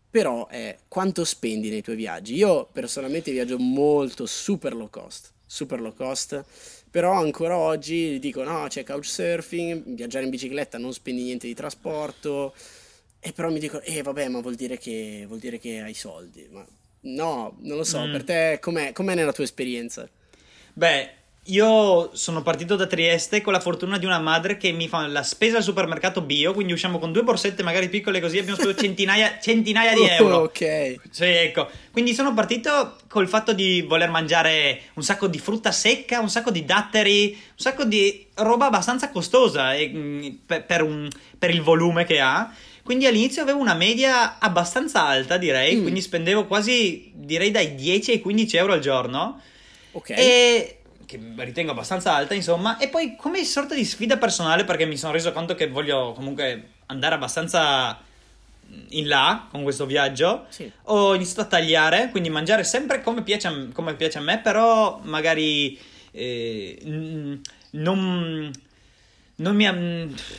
[0.09, 2.35] però è quanto spendi nei tuoi viaggi?
[2.35, 6.43] Io personalmente viaggio molto super low cost, super low cost,
[6.89, 12.53] però ancora oggi dico no, c'è couchsurfing, viaggiare in bicicletta non spendi niente di trasporto,
[13.21, 16.47] e però mi dico, eh vabbè, ma vuol dire che, vuol dire che hai soldi,
[16.51, 16.65] ma
[17.01, 18.11] no, non lo so, Mm.
[18.11, 20.07] per te com'è, com'è nella tua esperienza?
[20.73, 21.09] Beh,
[21.45, 25.23] io sono partito da Trieste con la fortuna di una madre che mi fa la
[25.23, 29.39] spesa al supermercato bio, quindi usciamo con due borsette magari piccole così abbiamo speso centinaia,
[29.39, 30.35] centinaia di euro.
[30.37, 31.67] Oh, ok, Sì, ecco.
[31.91, 36.51] Quindi sono partito col fatto di voler mangiare un sacco di frutta secca, un sacco
[36.51, 41.61] di datteri, un sacco di roba abbastanza costosa e, mm, per, per un- per il
[41.61, 42.53] volume che ha.
[42.91, 45.81] Quindi all'inizio avevo una media abbastanza alta, direi, Mm.
[45.81, 49.39] quindi spendevo quasi, direi, dai 10 ai 15 euro al giorno.
[49.93, 50.09] ok.
[50.09, 52.77] E che ritengo abbastanza alta, insomma.
[52.79, 56.71] E poi come sorta di sfida personale, perché mi sono reso conto che voglio comunque
[56.87, 57.97] andare abbastanza
[58.89, 60.47] in là con questo viaggio.
[60.49, 60.69] Sì.
[60.87, 64.99] Ho iniziato a tagliare, quindi mangiare sempre come piace a, come piace a me, però
[65.03, 65.79] magari
[66.11, 67.35] eh, mm,
[67.71, 68.51] non,
[69.41, 69.65] non, mi,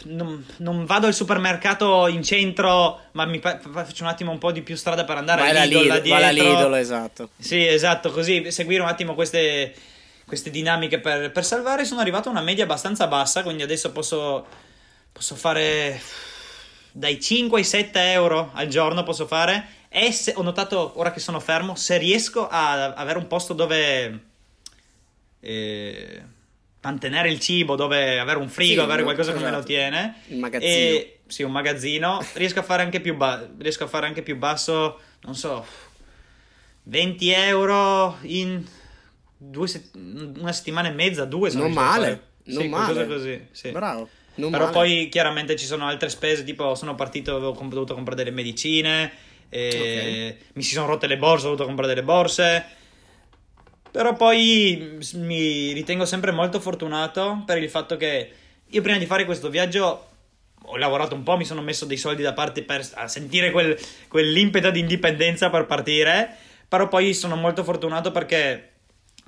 [0.05, 4.53] non, non vado al supermercato in centro, ma mi fa- faccio un attimo un po'
[4.53, 6.69] di più strada per andare Vai a Lidl, Lidl, vai alla dietro.
[6.69, 7.29] Lidl, esatto.
[7.37, 9.75] Sì, esatto, così seguire un attimo queste,
[10.25, 11.85] queste dinamiche per, per salvare.
[11.85, 14.47] Sono arrivato a una media abbastanza bassa, quindi adesso posso,
[15.11, 16.01] posso fare
[16.93, 19.03] dai 5 ai 7 euro al giorno.
[19.03, 19.81] Posso fare.
[19.89, 24.21] E se, ho notato ora che sono fermo, se riesco a avere un posto dove
[25.41, 26.23] eh,
[26.83, 29.67] mantenere il cibo, dove avere un frigo, Sì, avere qualcosa che me lo esatto.
[29.67, 30.15] tiene.
[30.29, 30.71] Il magazzino.
[30.73, 32.25] E, sì, un magazzino.
[32.35, 35.65] Riesco a fare anche più, ba- riesco a fare anche più basso, non so,
[36.85, 38.65] 20 euro in
[39.37, 41.51] due set- una settimana e mezza, due.
[41.51, 43.07] se Non male, non Sì, male.
[43.07, 43.71] così, sì.
[43.71, 44.09] Bravo.
[44.35, 44.75] Non Però male.
[44.77, 49.13] poi chiaramente ci sono altre spese, tipo sono partito, avevo comp- dovuto comprare delle medicine,
[49.51, 52.65] e mi si sono rotte le borse, ho dovuto comprare delle borse.
[53.93, 58.33] Però poi mi ritengo sempre molto fortunato per il fatto che
[58.67, 60.09] io prima di fare questo viaggio
[60.65, 63.79] ho lavorato un po', mi sono messo dei soldi da parte per sentire quel,
[64.09, 66.35] quell'impeto di indipendenza per partire.
[66.67, 68.71] Però poi sono molto fortunato perché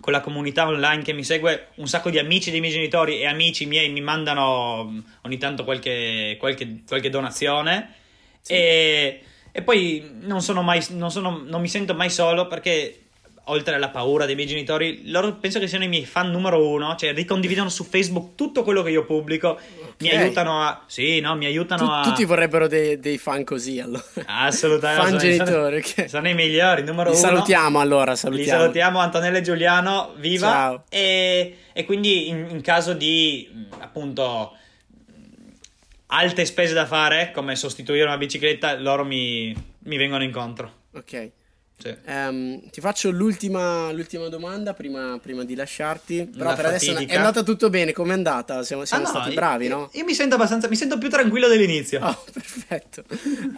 [0.00, 3.26] con la comunità online che mi segue, un sacco di amici dei miei genitori e
[3.26, 7.96] amici miei mi mandano ogni tanto qualche, qualche, qualche donazione.
[8.46, 13.03] E, e poi non sono mai, non, sono, non mi sento mai solo perché
[13.48, 16.94] oltre alla paura dei miei genitori, loro penso che siano i miei fan numero uno,
[16.96, 19.58] cioè ricondividono su Facebook tutto quello che io pubblico,
[19.98, 20.14] mi Ok.
[20.14, 20.82] aiutano a...
[20.86, 22.00] Sì, no, mi aiutano Tu- a...
[22.02, 24.02] tutti vorrebbero dei, dei fan così allora.
[24.26, 25.02] Assolutamente.
[25.02, 27.24] Fan sono- genitori, sono, sono i migliori, numero Li uno.
[27.26, 28.60] salutiamo allora, Li salutiamo.
[28.60, 30.48] salutiamo Antonella e Giuliano, viva!
[30.48, 30.84] Ciao.
[30.88, 34.56] E, e quindi in, in caso di mh, appunto
[35.06, 35.12] mh,
[36.06, 40.72] alte spese da fare, come sostituire una bicicletta, loro mi, mi vengono incontro.
[40.94, 41.30] Ok.
[41.76, 41.94] Sì.
[42.06, 46.28] Ehm, ti faccio l'ultima, l'ultima domanda prima, prima di lasciarti.
[46.32, 47.16] Però La per adesso è fatidica.
[47.16, 47.92] andata tutto bene.
[47.92, 48.62] Com'è andata?
[48.62, 49.90] Siamo, siamo Ah, no, stati io- bravi, io, no?
[49.92, 52.00] Io mi sento abbastanza, mi sento più tranquillo dell'inizio.
[52.06, 53.04] Oh, perfetto.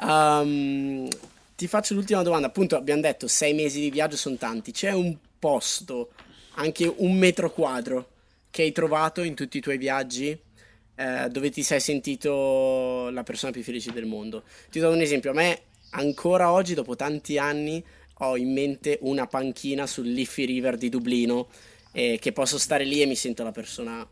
[0.02, 1.08] Ehm,
[1.54, 2.46] ti faccio l'ultima domanda.
[2.48, 4.72] Appunto, abbiamo detto sei mesi di viaggio sono tanti.
[4.72, 6.10] C'è un posto,
[6.54, 8.08] anche un metro quadro,
[8.50, 10.36] che hai trovato in tutti i tuoi viaggi
[10.98, 14.42] eh, dove ti sei sentito la persona più felice del mondo.
[14.70, 15.60] Ti do un esempio, a me
[15.90, 17.84] ancora oggi, dopo tanti anni,
[18.18, 21.48] ho in mente una panchina sul Liffey River di Dublino,
[21.92, 24.08] eh, che posso stare lì e mi sento la persona...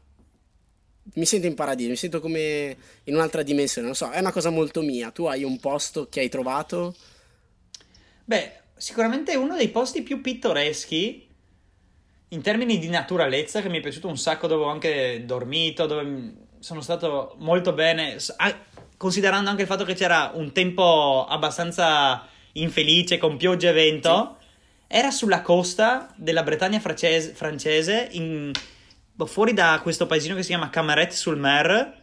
[1.15, 4.49] Mi sento in paradiso, mi sento come in un'altra dimensione, non so, è una cosa
[4.49, 5.11] molto mia.
[5.11, 6.95] Tu hai un posto che hai trovato?
[8.25, 11.29] Beh, sicuramente è uno dei posti più pittoreschi
[12.29, 16.35] in termini di naturalezza che mi è piaciuto un sacco, dove ho anche dormito, dove
[16.59, 18.17] sono stato molto bene,
[18.97, 24.39] considerando anche il fatto che c'era un tempo abbastanza infelice con pioggia e vento.
[24.87, 28.53] Era sulla costa della Bretagna francese, francese in,
[29.13, 32.03] boh, fuori da questo paesino che si chiama Camaret sul Mer.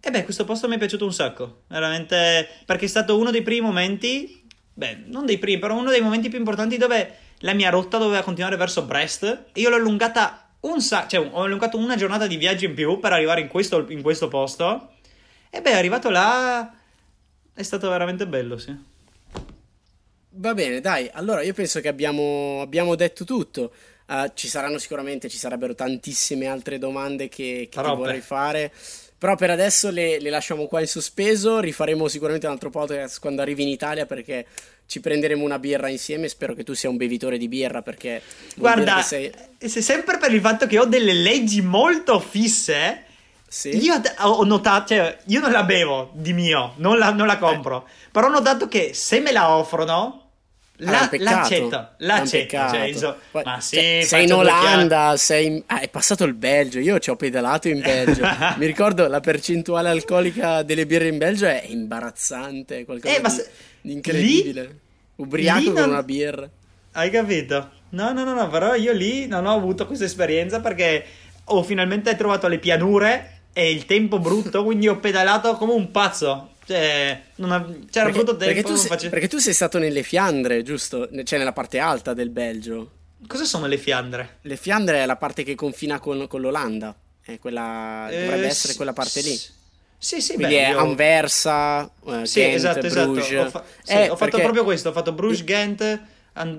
[0.00, 3.42] E beh, questo posto mi è piaciuto un sacco, veramente, perché è stato uno dei
[3.42, 7.70] primi momenti, beh, non dei primi, però uno dei momenti più importanti dove la mia
[7.70, 11.96] rotta doveva continuare verso Brest e io l'ho allungata un sacco, cioè ho allungato una
[11.96, 14.92] giornata di viaggio in più per arrivare in questo, in questo posto.
[15.50, 16.72] E beh, arrivato là
[17.52, 18.74] è stato veramente bello, sì.
[20.32, 23.72] Va bene, dai, allora io penso che abbiamo, abbiamo detto tutto.
[24.06, 28.72] Uh, ci saranno sicuramente, ci sarebbero tantissime altre domande che, che ti vorrei fare.
[29.18, 31.60] Però per adesso le, le, lasciamo qua in sospeso.
[31.60, 34.46] Rifaremo sicuramente un altro podcast quando arrivi in Italia perché
[34.86, 36.28] ci prenderemo una birra insieme.
[36.28, 38.22] Spero che tu sia un bevitore di birra perché...
[38.56, 39.30] Guarda, sei...
[39.58, 43.04] se sempre per il fatto che ho delle leggi molto fisse...
[43.52, 43.76] Sì.
[43.78, 47.84] Io ho notato, cioè, io non la bevo di mio, non la, non la compro.
[47.84, 47.90] Eh.
[48.12, 50.30] Però ho notato che se me la offrono,
[50.76, 52.56] la, l'accetto, l'accetto.
[52.56, 55.62] Cioè, insomma, ma sì, cioè, sei in Olanda, sei in...
[55.66, 56.78] ah, è passato il Belgio.
[56.78, 58.22] Io ci ho pedalato in Belgio.
[58.56, 63.30] Mi ricordo la percentuale alcolica delle birre in Belgio è imbarazzante, è qualcosa eh, di,
[63.30, 63.50] se...
[63.80, 64.62] di, incredibile.
[64.62, 64.78] Lì...
[65.16, 65.74] Ubriaco lì non...
[65.74, 66.48] con una birra.
[66.92, 67.70] Hai capito?
[67.88, 71.04] No, no, no, no, però io lì non ho avuto questa esperienza perché
[71.46, 76.54] ho finalmente trovato le pianure e il tempo brutto, quindi ho pedalato come un pazzo.
[76.64, 78.44] Cioè, ha, c'era perché, brutto tempo.
[78.44, 79.08] Perché tu, sei, face...
[79.08, 81.08] perché tu, sei, stato nelle Fiandre, giusto?
[81.24, 82.92] Cioè, nella parte alta del Belgio.
[83.26, 84.38] Cosa sono le Fiandre?
[84.42, 86.94] Le Fiandre è la parte che confina con, con l'Olanda.
[87.22, 89.38] È quella, eh, dovrebbe essere quella parte lì.
[90.02, 90.78] Sì, sì, Quindi beh, è io...
[90.78, 93.10] Anversa, eh, sì, Ghent, esatto, esatto.
[93.10, 93.44] Bruges.
[93.44, 96.00] Ho, fa- sì, eh, ho fatto proprio questo, ho fatto Bruges, Ghent,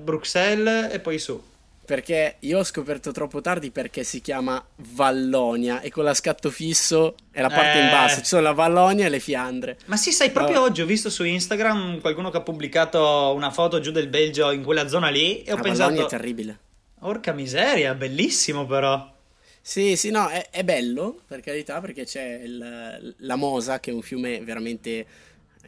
[0.04, 1.42] Bruxelles e poi su
[1.86, 4.63] perché io ho scoperto troppo tardi perché si chiama
[4.93, 7.84] Vallonia e con la scatto fisso è la parte eh.
[7.84, 9.77] in basso, ci sono la Vallonia e le Fiandre.
[9.86, 10.63] Ma sì, sai, proprio oh.
[10.63, 14.63] oggi ho visto su Instagram qualcuno che ha pubblicato una foto giù del Belgio in
[14.63, 15.89] quella zona lì e ho la pensato...
[15.89, 16.59] Vallonia è terribile.
[16.99, 19.11] Orca miseria, bellissimo però.
[19.59, 23.93] Sì, sì, no, è, è bello, per carità, perché c'è il, la Mosa, che è
[23.93, 25.05] un fiume veramente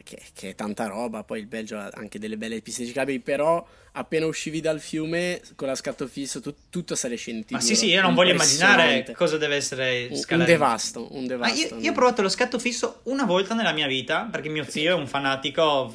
[0.02, 3.64] che, che, è tanta roba, poi il Belgio ha anche delle belle piste ciclabili, però
[3.92, 7.54] appena uscivi dal fiume con la scatto fisso tu, tutto sale scendito.
[7.54, 10.50] Ma sì, sì, io non voglio immaginare cosa deve essere scalare.
[10.50, 11.58] Un devasto, un devasto.
[11.58, 14.90] Io, io, ho provato lo scatto fisso una volta nella mia vita, perché mio zio
[14.90, 15.94] è un fanatico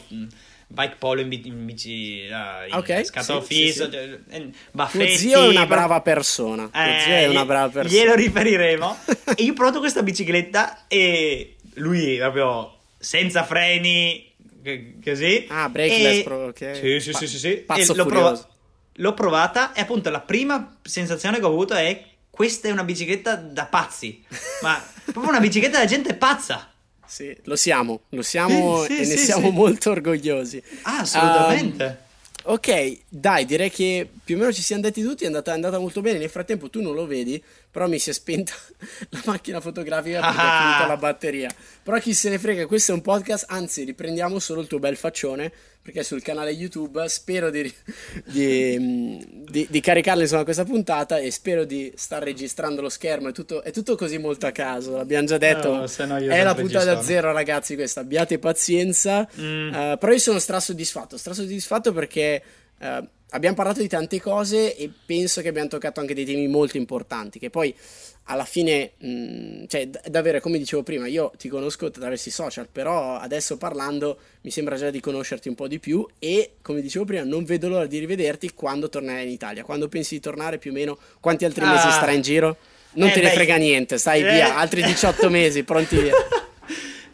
[0.72, 4.20] bike polo in, bici in okay, scatto sì, fisso sì, sì.
[4.30, 8.14] Cioè, baffetti tuo zio è una brava persona eh, zio è una brava persona glielo
[8.14, 8.98] riferiremo
[9.36, 14.32] e io ho provato questa bicicletta e lui proprio senza freni,
[15.04, 15.48] così.
[15.50, 16.32] Ah, brakeless, e...
[16.32, 16.76] ok.
[16.76, 17.52] Sì, sì, sì, sì, sì.
[17.66, 18.48] Pazzo l'ho, prov-
[18.94, 23.36] l'ho provata e appunto la prima sensazione che ho avuto è questa è una bicicletta
[23.36, 24.24] da pazzi,
[24.62, 26.72] ma proprio una bicicletta da gente pazza.
[27.06, 30.62] Sì, lo siamo, lo siamo sì, sì, e ne siamo molto orgogliosi.
[30.84, 31.84] Ah, assolutamente.
[31.84, 32.09] Um,
[32.44, 35.78] Ok, dai, direi che più o meno ci siamo detti tutti, è andata, è andata,
[35.78, 36.20] molto bene.
[36.20, 38.54] Nel frattempo tu non lo vedi, però mi si è spenta
[39.10, 40.56] la macchina fotografica perché ah.
[40.56, 41.54] è finita la batteria.
[41.84, 44.96] Però chi se ne frega, questo è un podcast, anzi riprendiamo solo il tuo bel
[44.96, 45.52] faccione,
[45.82, 47.74] perché sul canale YouTube spero di,
[48.26, 49.20] di, mm,
[49.50, 53.64] di, di caricarle insomma questa puntata e spero di star registrando lo schermo, è tutto,
[53.64, 57.02] è tutto così molto a caso, l'abbiamo già detto, no, no è la puntata da
[57.02, 59.68] zero ragazzi questa, abbiate pazienza, mm.
[59.68, 62.44] uh, però io sono strasoddisfatto, strasoddisfatto perché...
[62.80, 66.78] Uh, abbiamo parlato di tante cose e penso che abbiamo toccato anche dei temi molto
[66.78, 67.76] importanti che poi
[68.32, 72.32] alla fine, mh, mm, cioè, d- davvero, come dicevo prima, io ti conosco attraverso i
[72.32, 76.82] social, però adesso parlando mi sembra già di conoscerti un po' di più e, come
[76.82, 79.64] dicevo prima, non vedo l'ora di rivederti quando tornerai in Italia.
[79.64, 81.72] Quando pensi di tornare più o meno, quanti altri ah.
[81.72, 82.58] mesi starai in giro?
[82.94, 84.32] Non eh, te ne beh, frega niente, stai eh.
[84.32, 86.14] via, altri 18 mesi, pronti via.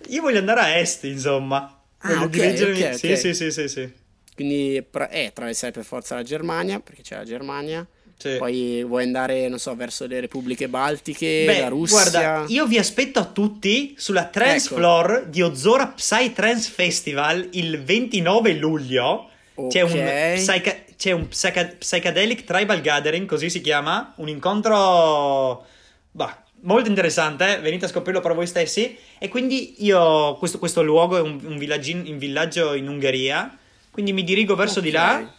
[0.07, 1.82] Io voglio andare a est, insomma.
[1.99, 2.74] Ah, voglio okay, dirigermi...
[2.76, 3.16] okay, okay.
[3.16, 4.03] Sì, sì, sì, sì, sì.
[4.36, 8.38] Quindi, eh, attraversare per forza la Germania, perché c'è la Germania sì.
[8.38, 12.09] Poi vuoi andare, non so, verso le repubbliche baltiche, Beh, la Russia.
[12.09, 14.75] Guarda, io vi aspetto a tutti sulla Trans ecco.
[14.75, 19.29] Floor di Ozora Psy Trans Festival il 29 luglio.
[19.55, 19.69] Okay.
[19.69, 25.65] C'è un, psycha- c'è un psycha- Psychedelic Tribal Gathering, così si chiama, un incontro
[26.11, 27.59] Bah, molto interessante, eh?
[27.59, 28.97] venite a scoprirlo per voi stessi.
[29.19, 33.57] E quindi io, questo, questo luogo è un, un, un, villaggio in Ungheria,
[33.95, 34.91] quindi mi dirigo verso okay.
[34.91, 35.33] di là.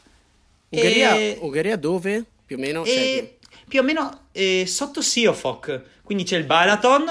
[0.71, 1.37] Ungheria, e...
[1.43, 2.25] Ungheria dove?
[2.47, 2.85] Più o meno?
[2.87, 2.89] E...
[2.89, 3.35] Cioè...
[3.69, 7.05] Più o meno eh, sotto Siofok, quindi c'è il Balaton.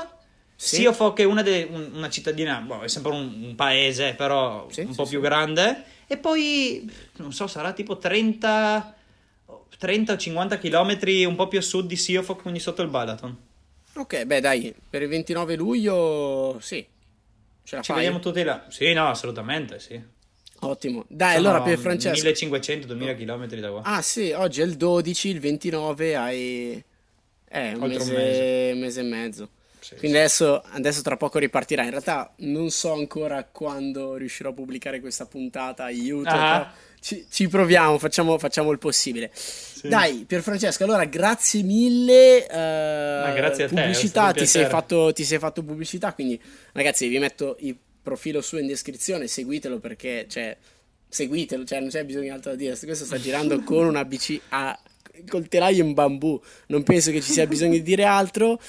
[0.55, 0.77] Sì.
[0.77, 4.79] Siofok è una, de, un, una cittadina, boh, è sempre un, un paese, però sì,
[4.79, 5.83] un sì, po' più grande.
[6.07, 8.95] E poi, non so, sarà tipo 30,
[9.77, 13.37] 30 o 50 km un po' più a sud di Siofok, quindi sotto il Balaton.
[13.97, 16.83] Ok, beh dai, per il 29 luglio sì.
[17.63, 18.01] Ce la Ci fai?
[18.01, 18.65] vediamo tutti là.
[18.69, 20.13] Sì, no, assolutamente, sì.
[20.61, 21.05] Ottimo.
[21.07, 23.81] Dai, Sono allora per Francesco 1500-2000 km da qua.
[23.83, 26.83] Ah, sì, oggi è il 12, il 29 hai
[27.49, 28.73] eh, un mese, un mese.
[28.75, 29.49] mese, e mezzo.
[29.79, 30.23] Sì, Quindi sì.
[30.23, 31.83] Adesso, adesso, tra poco ripartirà.
[31.83, 35.83] In realtà non so ancora quando riuscirò a pubblicare questa puntata.
[35.83, 36.29] Aiuto.
[36.29, 36.73] Ah.
[36.99, 39.29] Ci, ci, proviamo, facciamo, facciamo il possibile.
[39.31, 39.87] Sì.
[39.87, 42.47] Dai, Pier Francesco, allora grazie mille.
[42.49, 43.75] Uh, grazie a te.
[43.75, 46.13] Pubblicità, ti sei, fatto, ti sei fatto pubblicità.
[46.13, 46.41] Quindi,
[46.71, 49.25] ragazzi, vi metto il profilo suo in descrizione.
[49.25, 50.55] Seguitelo perché, cioè,
[51.09, 52.77] seguitelo, cioè, non c'è bisogno di altro da dire.
[52.77, 54.79] Questo sta girando con una bici a
[55.27, 56.39] col telaio in bambù.
[56.67, 58.59] Non penso che ci sia bisogno di dire altro.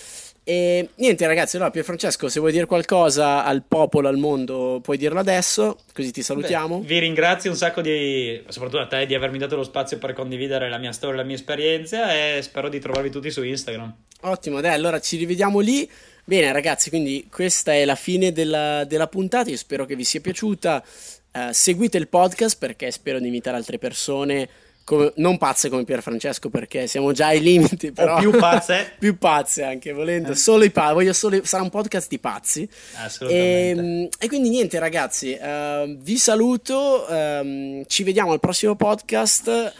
[0.42, 1.56] E niente, ragazzi.
[1.56, 5.80] Allora, Pier Francesco, se vuoi dire qualcosa al popolo, al mondo, puoi dirlo adesso.
[5.92, 6.78] Così ti salutiamo.
[6.78, 10.14] Beh, vi ringrazio un sacco di, soprattutto a te, di avermi dato lo spazio per
[10.14, 12.14] condividere la mia storia, la mia esperienza.
[12.14, 13.92] E spero di trovarvi tutti su Instagram.
[14.22, 15.90] Ottimo, dai, allora ci rivediamo lì.
[16.28, 19.48] Bene, ragazzi, quindi questa è la fine della, della puntata.
[19.48, 20.82] Io spero che vi sia piaciuta.
[21.30, 24.48] Uh, seguite il podcast perché spero di invitare altre persone
[24.82, 28.94] come, non pazze come Pier Francesco perché siamo già ai limiti, però o più pazze,
[28.98, 30.32] più pazze anche volendo.
[30.32, 30.34] Eh.
[30.34, 32.68] Solo i pazzi, voglio solo, sarà un podcast di pazzi.
[32.96, 33.46] Assolutamente.
[33.46, 37.06] E, ehm, e quindi niente, ragazzi, uh, vi saluto.
[37.08, 39.72] Um, ci vediamo al prossimo podcast.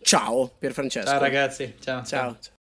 [0.00, 1.10] Ciao, Pier Francesco.
[1.10, 1.74] Ciao, ragazzi.
[1.78, 2.02] ciao.
[2.02, 2.38] ciao.
[2.40, 2.54] ciao.